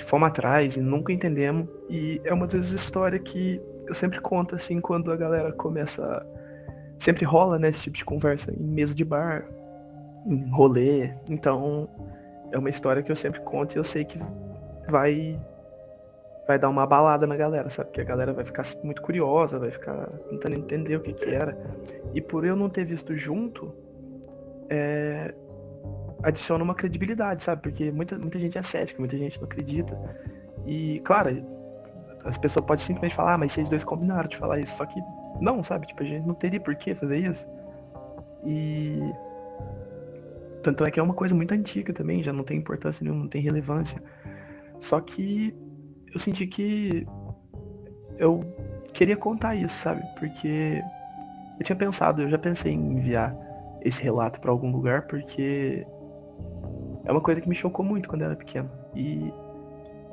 Fomos 0.04 0.28
atrás 0.28 0.76
e 0.76 0.80
nunca 0.80 1.12
entendemos. 1.12 1.66
E 1.88 2.20
é 2.24 2.34
uma 2.34 2.46
das 2.46 2.70
histórias 2.70 3.22
que 3.22 3.58
eu 3.86 3.94
sempre 3.94 4.20
conto, 4.20 4.54
assim, 4.54 4.82
quando 4.82 5.10
a 5.10 5.16
galera 5.16 5.50
começa 5.52 6.26
sempre 7.04 7.24
rola, 7.24 7.58
né, 7.58 7.68
esse 7.68 7.82
tipo 7.82 7.96
de 7.96 8.04
conversa 8.04 8.50
em 8.50 8.62
mesa 8.62 8.94
de 8.94 9.04
bar, 9.04 9.44
em 10.26 10.48
rolê. 10.50 11.10
Então, 11.28 11.88
é 12.50 12.58
uma 12.58 12.70
história 12.70 13.02
que 13.02 13.12
eu 13.12 13.16
sempre 13.16 13.40
conto 13.40 13.74
e 13.74 13.78
eu 13.78 13.84
sei 13.84 14.04
que 14.04 14.18
vai 14.88 15.38
vai 16.46 16.58
dar 16.58 16.68
uma 16.68 16.86
balada 16.86 17.26
na 17.26 17.36
galera, 17.36 17.70
sabe? 17.70 17.90
Que 17.90 18.02
a 18.02 18.04
galera 18.04 18.32
vai 18.32 18.44
ficar 18.44 18.64
muito 18.82 19.00
curiosa, 19.00 19.58
vai 19.58 19.70
ficar 19.70 20.08
tentando 20.28 20.56
entender 20.56 20.96
o 20.96 21.00
que 21.00 21.14
que 21.14 21.30
era. 21.30 21.56
E 22.12 22.20
por 22.20 22.44
eu 22.44 22.54
não 22.54 22.68
ter 22.68 22.84
visto 22.84 23.16
junto, 23.16 23.74
é, 24.68 25.34
adiciona 26.22 26.62
uma 26.62 26.74
credibilidade, 26.74 27.44
sabe? 27.44 27.62
Porque 27.62 27.90
muita, 27.90 28.18
muita 28.18 28.38
gente 28.38 28.58
é 28.58 28.62
cética, 28.62 28.98
muita 28.98 29.16
gente 29.16 29.38
não 29.38 29.46
acredita. 29.46 29.98
E, 30.66 31.00
claro, 31.00 31.42
as 32.26 32.36
pessoas 32.36 32.66
podem 32.66 32.84
simplesmente 32.84 33.14
falar, 33.14 33.34
ah, 33.34 33.38
mas 33.38 33.52
vocês 33.52 33.70
dois 33.70 33.82
combinaram 33.82 34.28
de 34.28 34.36
falar 34.36 34.58
isso. 34.58 34.76
Só 34.76 34.84
que 34.84 35.00
não, 35.40 35.62
sabe? 35.62 35.86
Tipo, 35.86 36.02
a 36.02 36.06
gente 36.06 36.26
não 36.26 36.34
teria 36.34 36.60
por 36.60 36.74
que 36.76 36.94
fazer 36.94 37.18
isso. 37.18 37.46
E. 38.44 38.98
Tanto 40.62 40.84
é 40.84 40.90
que 40.90 40.98
é 40.98 41.02
uma 41.02 41.14
coisa 41.14 41.34
muito 41.34 41.52
antiga 41.52 41.92
também, 41.92 42.22
já 42.22 42.32
não 42.32 42.42
tem 42.42 42.56
importância 42.56 43.04
nenhuma, 43.04 43.24
não 43.24 43.28
tem 43.28 43.42
relevância. 43.42 44.02
Só 44.80 44.98
que 45.00 45.54
eu 46.12 46.18
senti 46.18 46.46
que 46.46 47.06
eu 48.18 48.40
queria 48.94 49.16
contar 49.16 49.54
isso, 49.56 49.74
sabe? 49.82 50.02
Porque 50.18 50.80
eu 51.58 51.64
tinha 51.64 51.76
pensado, 51.76 52.22
eu 52.22 52.30
já 52.30 52.38
pensei 52.38 52.72
em 52.72 52.92
enviar 52.98 53.36
esse 53.82 54.02
relato 54.02 54.40
para 54.40 54.50
algum 54.50 54.70
lugar, 54.70 55.02
porque 55.02 55.86
é 57.04 57.12
uma 57.12 57.20
coisa 57.20 57.40
que 57.40 57.48
me 57.48 57.54
chocou 57.54 57.84
muito 57.84 58.08
quando 58.08 58.22
eu 58.22 58.28
era 58.28 58.36
pequeno. 58.36 58.70
E 58.94 59.32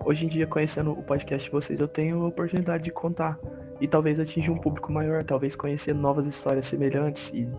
hoje 0.04 0.26
em 0.26 0.28
dia, 0.28 0.46
conhecendo 0.46 0.92
o 0.92 1.04
podcast 1.04 1.46
de 1.46 1.52
vocês, 1.52 1.80
eu 1.80 1.88
tenho 1.88 2.24
a 2.24 2.28
oportunidade 2.28 2.84
de 2.84 2.92
contar 2.92 3.40
e 3.82 3.88
talvez 3.88 4.20
atingir 4.20 4.52
um 4.52 4.58
público 4.58 4.92
maior, 4.92 5.24
talvez 5.24 5.56
conhecer 5.56 5.94
novas 5.96 6.28
histórias 6.28 6.68
semelhantes 6.68 7.32
e 7.34 7.50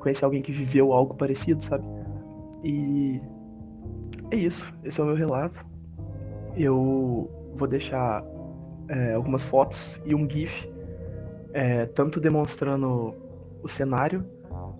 conhecer 0.00 0.24
alguém 0.24 0.40
que 0.40 0.50
viveu 0.50 0.94
algo 0.94 1.14
parecido, 1.14 1.62
sabe? 1.62 1.84
E 2.64 3.20
é 4.30 4.36
isso, 4.36 4.66
esse 4.82 4.98
é 4.98 5.04
o 5.04 5.06
meu 5.06 5.14
relato. 5.14 5.64
Eu 6.56 7.30
vou 7.54 7.68
deixar 7.68 8.24
é, 8.88 9.12
algumas 9.12 9.42
fotos 9.42 10.00
e 10.06 10.14
um 10.14 10.28
GIF, 10.28 10.66
é, 11.52 11.84
tanto 11.84 12.18
demonstrando 12.18 13.14
o 13.62 13.68
cenário, 13.68 14.24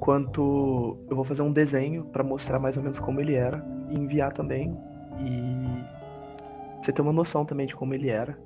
quanto 0.01 0.97
eu 1.09 1.15
vou 1.15 1.25
fazer 1.25 1.43
um 1.43 1.53
desenho 1.53 2.05
para 2.07 2.25
mostrar 2.25 2.59
mais 2.59 2.79
ou 2.79 2.83
menos 2.83 2.99
como 2.99 3.21
ele 3.21 3.35
era 3.35 3.65
e 3.91 3.95
enviar 3.95 4.33
também. 4.33 4.75
E 5.21 6.83
você 6.83 6.93
ter 6.93 7.03
uma 7.03 7.13
noção 7.13 7.45
também 7.45 7.67
de 7.67 7.77
como 7.77 7.93
ele 7.93 8.09
era. 8.09 8.37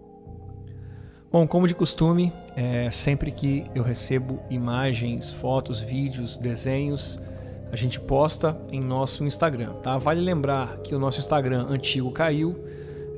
Bom, 1.31 1.47
como 1.47 1.67
de 1.67 1.75
costume, 1.75 2.33
é, 2.55 2.89
sempre 2.91 3.33
que 3.33 3.67
eu 3.75 3.83
recebo 3.83 4.39
imagens, 4.49 5.33
fotos, 5.33 5.81
vídeos, 5.81 6.37
desenhos, 6.37 7.21
a 7.73 7.77
gente 7.77 7.99
posta 7.99 8.57
em 8.71 8.81
nosso 8.81 9.25
Instagram, 9.25 9.73
tá? 9.83 9.99
Vale 9.99 10.21
lembrar 10.21 10.79
que 10.79 10.95
o 10.95 10.99
nosso 11.01 11.19
Instagram 11.19 11.67
antigo 11.69 12.13
caiu. 12.13 12.57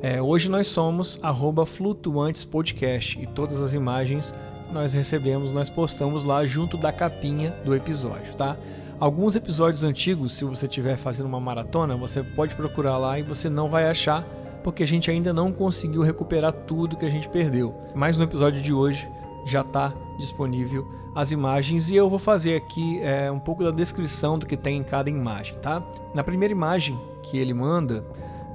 É, 0.00 0.22
hoje 0.22 0.48
nós 0.48 0.68
somos 0.68 1.20
@flutuantespodcast 1.66 3.20
e 3.20 3.26
todas 3.26 3.60
as 3.60 3.74
imagens 3.74 4.34
nós 4.72 4.94
recebemos, 4.94 5.52
nós 5.52 5.68
postamos 5.68 6.24
lá 6.24 6.46
junto 6.46 6.78
da 6.78 6.90
capinha 6.90 7.50
do 7.62 7.74
episódio, 7.74 8.34
tá? 8.34 8.56
Alguns 8.98 9.36
episódios 9.36 9.84
antigos, 9.84 10.32
se 10.32 10.44
você 10.44 10.66
estiver 10.66 10.96
fazendo 10.96 11.26
uma 11.26 11.40
maratona, 11.40 11.94
você 11.94 12.22
pode 12.22 12.54
procurar 12.54 12.96
lá 12.96 13.18
e 13.18 13.22
você 13.22 13.48
não 13.50 13.68
vai 13.68 13.86
achar 13.88 14.26
porque 14.62 14.82
a 14.82 14.86
gente 14.86 15.10
ainda 15.10 15.32
não 15.32 15.52
conseguiu 15.52 16.02
recuperar 16.02 16.52
tudo 16.52 16.96
que 16.96 17.04
a 17.04 17.10
gente 17.10 17.28
perdeu. 17.28 17.74
Mas 17.94 18.18
no 18.18 18.24
episódio 18.24 18.60
de 18.60 18.72
hoje 18.72 19.08
já 19.44 19.60
está 19.62 19.94
disponível 20.18 20.86
as 21.14 21.32
imagens 21.32 21.88
e 21.90 21.96
eu 21.96 22.08
vou 22.08 22.18
fazer 22.18 22.56
aqui 22.56 23.00
é, 23.00 23.30
um 23.30 23.38
pouco 23.38 23.64
da 23.64 23.70
descrição 23.70 24.38
do 24.38 24.46
que 24.46 24.56
tem 24.56 24.78
em 24.78 24.84
cada 24.84 25.10
imagem, 25.10 25.56
tá? 25.58 25.82
Na 26.14 26.22
primeira 26.22 26.52
imagem 26.52 26.98
que 27.22 27.38
ele 27.38 27.52
manda, 27.54 28.04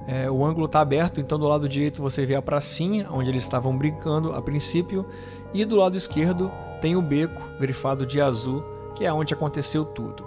é, 0.08 0.30
o 0.30 0.46
ângulo 0.46 0.66
está 0.66 0.82
aberto, 0.82 1.20
então 1.20 1.39
do 1.39 1.48
lado 1.48 1.68
direito 1.68 2.02
você 2.02 2.26
vê 2.26 2.36
a 2.36 2.42
pracinha 2.42 3.08
onde 3.12 3.30
eles 3.30 3.44
estavam 3.44 3.78
brincando 3.78 4.34
a 4.34 4.42
princípio 4.42 5.06
e 5.54 5.66
do 5.66 5.76
lado 5.76 5.98
esquerdo 5.98 6.52
tem 6.82 6.96
o 6.96 7.02
beco 7.02 7.42
grifado 7.60 8.06
de 8.06 8.20
azul, 8.20 8.63
que 8.96 9.06
é 9.06 9.13
onde 9.13 9.34
aconteceu 9.34 9.86
tudo. 9.86 10.26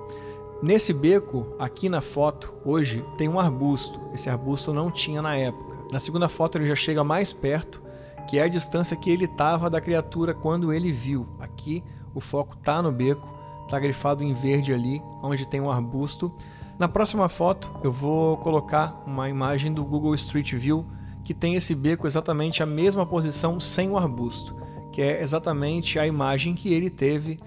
Nesse 0.62 0.93
beco, 0.93 1.47
aqui 1.59 1.89
na 1.89 2.01
foto, 2.01 2.53
hoje, 2.65 3.05
tem 3.19 3.29
um 3.29 3.39
arbusto. 3.39 4.01
Esse 4.15 4.31
arbusto 4.31 4.73
não 4.73 4.91
tinha 4.91 5.21
na 5.21 5.37
época. 5.37 5.65
Na 5.90 6.01
segunda 6.01 6.29
foto, 6.29 6.59
ele 6.59 6.66
já 6.66 6.75
chega 6.75 7.05
mais 7.05 7.33
perto, 7.33 7.83
que 8.27 8.38
é 8.38 8.42
a 8.42 8.49
distância 8.49 8.96
que 8.96 9.11
ele 9.11 9.27
estava 9.27 9.70
da 9.70 9.81
criatura 9.81 10.35
quando 10.35 10.72
ele 10.72 10.90
viu. 10.90 11.27
Aqui, 11.38 11.83
o 12.14 12.20
foco 12.20 12.57
está 12.59 12.83
no 12.83 12.90
beco, 12.90 13.29
está 13.64 13.79
grifado 13.79 14.25
em 14.25 14.33
verde 14.33 14.72
ali, 14.72 15.03
onde 15.22 15.46
tem 15.46 15.61
um 15.61 15.70
arbusto. 15.70 16.33
Na 16.79 16.88
próxima 16.88 17.29
foto 17.29 17.70
eu 17.83 17.92
vou 17.92 18.37
colocar 18.38 19.03
uma 19.07 19.29
imagem 19.29 19.72
do 19.72 19.85
Google 19.85 20.14
Street 20.14 20.55
View 20.55 20.85
que 21.25 21.35
tem 21.35 21.55
esse 21.57 21.75
beco 21.75 22.07
exatamente 22.07 22.62
a 22.62 22.66
mesma 22.66 23.05
posição 23.05 23.59
sem 23.59 23.90
o 23.90 23.99
arbusto, 23.99 24.57
que 24.92 25.03
é 25.03 25.22
exatamente 25.22 25.99
a 25.99 26.07
imagem 26.07 26.55
que 26.55 26.72
ele 26.72 26.88
teve 26.88 27.40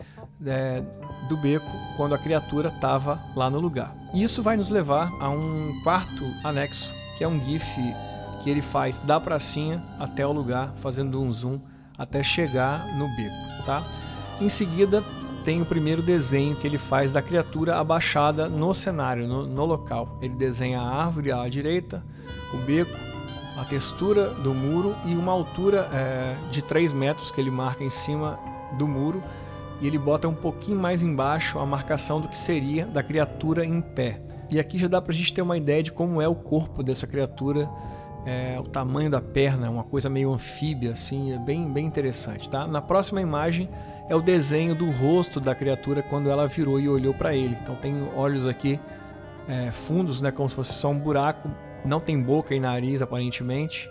é, 0.46 0.84
do 1.30 1.38
beco 1.38 1.70
quando 1.96 2.14
a 2.14 2.18
criatura 2.18 2.70
estava 2.70 3.22
lá 3.36 3.50
no 3.50 3.60
lugar. 3.60 3.96
E 4.14 4.22
isso 4.22 4.44
vai 4.44 4.58
nos 4.58 4.70
levar 4.70 5.12
a 5.20 5.30
um 5.30 5.80
quarto 5.84 6.24
anexo, 6.44 6.92
que 7.18 7.24
é 7.24 7.28
um 7.28 7.40
GIF 7.46 7.80
que 8.42 8.50
ele 8.50 8.62
faz 8.62 9.00
da 9.00 9.20
pracinha 9.20 9.84
até 10.00 10.26
o 10.26 10.32
lugar, 10.32 10.74
fazendo 10.78 11.22
um 11.22 11.32
zoom 11.32 11.60
até 11.98 12.24
chegar 12.24 12.86
no 12.98 13.08
beco, 13.16 13.66
tá? 13.66 13.84
Em 14.40 14.48
seguida, 14.48 15.04
tem 15.44 15.62
o 15.62 15.66
primeiro 15.66 16.02
desenho 16.02 16.56
que 16.56 16.66
ele 16.66 16.78
faz 16.78 17.12
da 17.12 17.22
criatura 17.22 17.78
abaixada 17.78 18.48
no 18.48 18.74
cenário, 18.74 19.28
no, 19.28 19.46
no 19.46 19.66
local. 19.66 20.18
Ele 20.22 20.34
desenha 20.34 20.80
a 20.80 21.04
árvore 21.04 21.32
à 21.32 21.48
direita, 21.50 22.04
o 22.54 22.58
beco, 22.58 22.98
a 23.58 23.66
textura 23.66 24.30
do 24.30 24.54
muro 24.54 24.96
e 25.06 25.14
uma 25.16 25.34
altura 25.34 25.90
é, 25.92 26.36
de 26.50 26.62
3 26.62 26.94
metros 26.94 27.32
que 27.32 27.42
ele 27.42 27.52
marca 27.52 27.84
em 27.84 27.90
cima 27.90 28.40
do 28.78 28.88
muro 28.88 29.22
e 29.82 29.88
ele 29.88 29.98
bota 29.98 30.28
um 30.28 30.34
pouquinho 30.34 30.80
mais 30.80 31.02
embaixo 31.02 31.60
a 31.60 31.66
marcação 31.66 32.22
do 32.22 32.28
que 32.28 32.38
seria 32.38 32.86
da 32.86 33.04
criatura 33.04 33.66
em 33.66 33.82
pé. 33.82 34.22
E 34.50 34.60
aqui 34.60 34.78
já 34.78 34.88
dá 34.88 35.02
para 35.02 35.12
a 35.12 35.16
gente 35.16 35.34
ter 35.34 35.42
uma 35.42 35.58
ideia 35.58 35.84
de 35.84 35.92
como 35.92 36.22
é 36.22 36.28
o 36.28 36.36
corpo 36.36 36.82
dessa 36.82 37.06
criatura 37.06 37.70
é, 38.30 38.60
o 38.60 38.64
tamanho 38.64 39.10
da 39.10 39.20
perna, 39.20 39.72
uma 39.72 39.84
coisa 39.84 40.08
meio 40.08 40.32
anfíbia, 40.32 40.92
assim, 40.92 41.34
é 41.34 41.40
bem, 41.40 41.68
bem 41.68 41.88
interessante. 41.88 42.48
Tá? 42.48 42.68
Na 42.68 42.80
próxima 42.80 43.20
imagem 43.20 43.68
é 44.08 44.16
o 44.16 44.22
desenho 44.22 44.76
do 44.76 44.92
rosto 44.92 45.40
da 45.40 45.56
criatura 45.56 46.04
quando 46.04 46.30
ela 46.30 46.48
virou 46.48 46.80
e 46.80 46.88
olhou 46.88 47.12
para 47.12 47.36
ele. 47.36 47.58
Então 47.64 47.76
tem 47.76 47.96
olhos 48.16 48.46
aqui 48.46 48.80
é, 49.48 49.72
fundos, 49.72 50.22
né, 50.22 50.30
como 50.30 50.48
se 50.48 50.56
fosse 50.56 50.74
só 50.74 50.90
um 50.90 51.00
buraco, 51.00 51.50
não 51.84 52.00
tem 52.00 52.22
boca 52.22 52.54
e 52.54 52.60
nariz 52.60 53.02
aparentemente. 53.02 53.90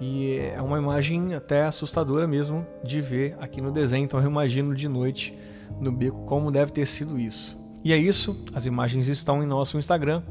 E 0.00 0.38
é 0.38 0.62
uma 0.62 0.78
imagem 0.78 1.34
até 1.34 1.64
assustadora 1.64 2.26
mesmo 2.26 2.66
de 2.82 3.02
ver 3.02 3.36
aqui 3.40 3.60
no 3.60 3.70
desenho. 3.70 4.04
Então 4.04 4.18
eu 4.20 4.26
imagino 4.26 4.74
de 4.74 4.88
noite 4.88 5.36
no 5.78 5.92
beco 5.92 6.20
como 6.24 6.50
deve 6.50 6.72
ter 6.72 6.86
sido 6.86 7.18
isso. 7.18 7.60
E 7.84 7.92
é 7.92 7.98
isso, 7.98 8.42
as 8.54 8.64
imagens 8.64 9.06
estão 9.08 9.42
em 9.42 9.46
nosso 9.46 9.76
Instagram, 9.76 10.22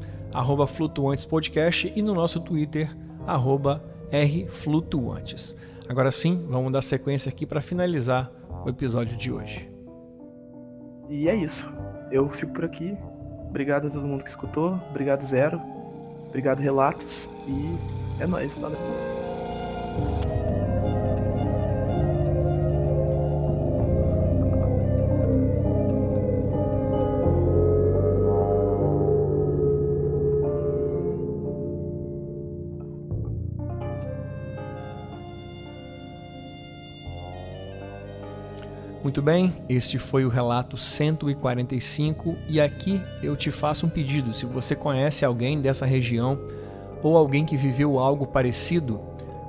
flutuantespodcast 0.66 1.92
e 1.94 2.02
no 2.02 2.14
nosso 2.14 2.40
Twitter, 2.40 2.88
arroba 2.88 3.09
rflutuantes. 4.10 5.56
Agora 5.88 6.10
sim, 6.10 6.46
vamos 6.48 6.72
dar 6.72 6.82
sequência 6.82 7.28
aqui 7.28 7.44
para 7.44 7.60
finalizar 7.60 8.30
o 8.64 8.68
episódio 8.68 9.16
de 9.16 9.32
hoje. 9.32 9.70
E 11.08 11.28
é 11.28 11.34
isso. 11.34 11.66
Eu 12.10 12.28
fico 12.30 12.52
por 12.52 12.64
aqui. 12.64 12.96
Obrigado 13.48 13.88
a 13.88 13.90
todo 13.90 14.06
mundo 14.06 14.22
que 14.22 14.30
escutou. 14.30 14.80
Obrigado, 14.90 15.26
Zero. 15.26 15.60
Obrigado, 16.28 16.60
Relatos. 16.60 17.28
E 17.48 18.22
é 18.22 18.26
nóis. 18.26 18.52
Valeu. 18.58 18.78
Muito 39.10 39.22
bem, 39.22 39.52
este 39.68 39.98
foi 39.98 40.24
o 40.24 40.28
relato 40.28 40.76
145 40.76 42.36
e 42.46 42.60
aqui 42.60 43.02
eu 43.20 43.36
te 43.36 43.50
faço 43.50 43.84
um 43.84 43.88
pedido. 43.88 44.32
Se 44.32 44.46
você 44.46 44.76
conhece 44.76 45.24
alguém 45.24 45.60
dessa 45.60 45.84
região 45.84 46.38
ou 47.02 47.16
alguém 47.16 47.44
que 47.44 47.56
viveu 47.56 47.98
algo 47.98 48.24
parecido, 48.24 49.00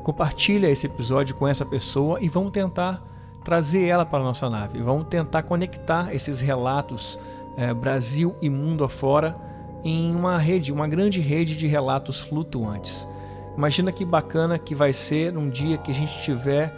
compartilha 0.03 0.67
esse 0.67 0.87
episódio 0.87 1.35
com 1.35 1.47
essa 1.47 1.63
pessoa 1.63 2.17
e 2.19 2.27
vamos 2.27 2.49
tentar 2.49 3.03
trazer 3.43 3.85
ela 3.85 4.03
para 4.03 4.21
a 4.21 4.23
nossa 4.23 4.49
nave. 4.49 4.81
Vamos 4.81 5.05
tentar 5.09 5.43
conectar 5.43 6.11
esses 6.11 6.41
relatos 6.41 7.19
é, 7.55 7.71
Brasil 7.71 8.35
e 8.41 8.49
mundo 8.49 8.83
afora 8.83 9.35
em 9.83 10.15
uma 10.15 10.39
rede, 10.39 10.73
uma 10.73 10.87
grande 10.87 11.21
rede 11.21 11.55
de 11.55 11.67
relatos 11.67 12.17
flutuantes. 12.19 13.07
Imagina 13.55 13.91
que 13.91 14.03
bacana 14.03 14.57
que 14.57 14.73
vai 14.73 14.91
ser 14.91 15.37
um 15.37 15.51
dia 15.51 15.77
que 15.77 15.91
a 15.91 15.93
gente 15.93 16.19
tiver 16.23 16.73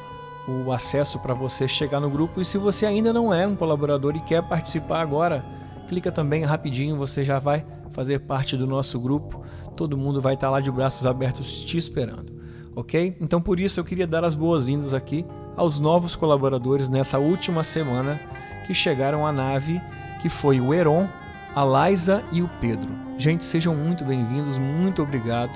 o 0.46 0.72
acesso 0.72 1.18
para 1.18 1.34
você 1.34 1.66
chegar 1.66 2.00
no 2.00 2.10
grupo. 2.10 2.40
E 2.40 2.44
se 2.44 2.58
você 2.58 2.86
ainda 2.86 3.12
não 3.12 3.32
é 3.32 3.46
um 3.46 3.56
colaborador 3.56 4.16
e 4.16 4.20
quer 4.20 4.42
participar 4.42 5.00
agora, 5.00 5.44
clica 5.88 6.12
também 6.12 6.44
rapidinho, 6.44 6.96
você 6.96 7.24
já 7.24 7.38
vai 7.38 7.64
fazer 7.92 8.20
parte 8.20 8.56
do 8.56 8.66
nosso 8.66 8.98
grupo. 9.00 9.44
Todo 9.76 9.96
mundo 9.96 10.20
vai 10.20 10.34
estar 10.34 10.50
lá 10.50 10.60
de 10.60 10.70
braços 10.70 11.06
abertos 11.06 11.64
te 11.64 11.78
esperando, 11.78 12.32
ok? 12.76 13.16
Então 13.20 13.40
por 13.40 13.58
isso 13.58 13.80
eu 13.80 13.84
queria 13.84 14.06
dar 14.06 14.24
as 14.24 14.34
boas-vindas 14.34 14.94
aqui 14.94 15.24
aos 15.56 15.78
novos 15.78 16.14
colaboradores 16.14 16.88
nessa 16.88 17.18
última 17.18 17.64
semana 17.64 18.20
que 18.66 18.74
chegaram 18.74 19.26
à 19.26 19.32
nave, 19.32 19.80
que 20.20 20.28
foi 20.28 20.60
o 20.60 20.72
Heron, 20.72 21.08
a 21.54 21.88
Liza 21.88 22.22
e 22.32 22.42
o 22.42 22.50
Pedro. 22.60 22.90
Gente, 23.16 23.44
sejam 23.44 23.74
muito 23.74 24.04
bem-vindos, 24.04 24.58
muito 24.58 25.02
obrigado. 25.02 25.52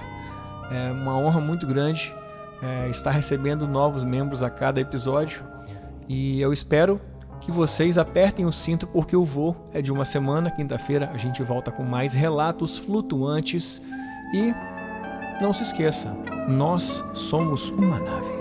É 0.71 0.93
uma 0.93 1.17
honra 1.17 1.41
muito 1.41 1.67
grande 1.67 2.15
é, 2.63 2.89
estar 2.89 3.11
recebendo 3.11 3.67
novos 3.67 4.05
membros 4.05 4.43
a 4.43 4.51
cada 4.51 4.81
episódio 4.81 5.43
e 6.09 6.41
eu 6.41 6.53
espero 6.53 7.01
que 7.41 7.53
vocês 7.53 7.99
apertem 7.99 8.47
o 8.47 8.53
cinto 8.53 8.87
porque 8.87 9.15
o 9.15 9.25
voo 9.25 9.57
é 9.73 9.83
de 9.83 9.93
uma 9.93 10.05
semana. 10.05 10.51
Quinta-feira 10.51 11.11
a 11.13 11.19
gente 11.19 11.43
volta 11.43 11.71
com 11.71 11.83
mais 11.83 12.15
relatos 12.15 12.79
flutuantes. 12.79 13.81
E 14.35 14.53
não 15.41 15.53
se 15.53 15.63
esqueça, 15.63 16.11
nós 16.49 17.05
somos 17.15 17.71
uma 17.71 18.01
nave. 18.01 18.38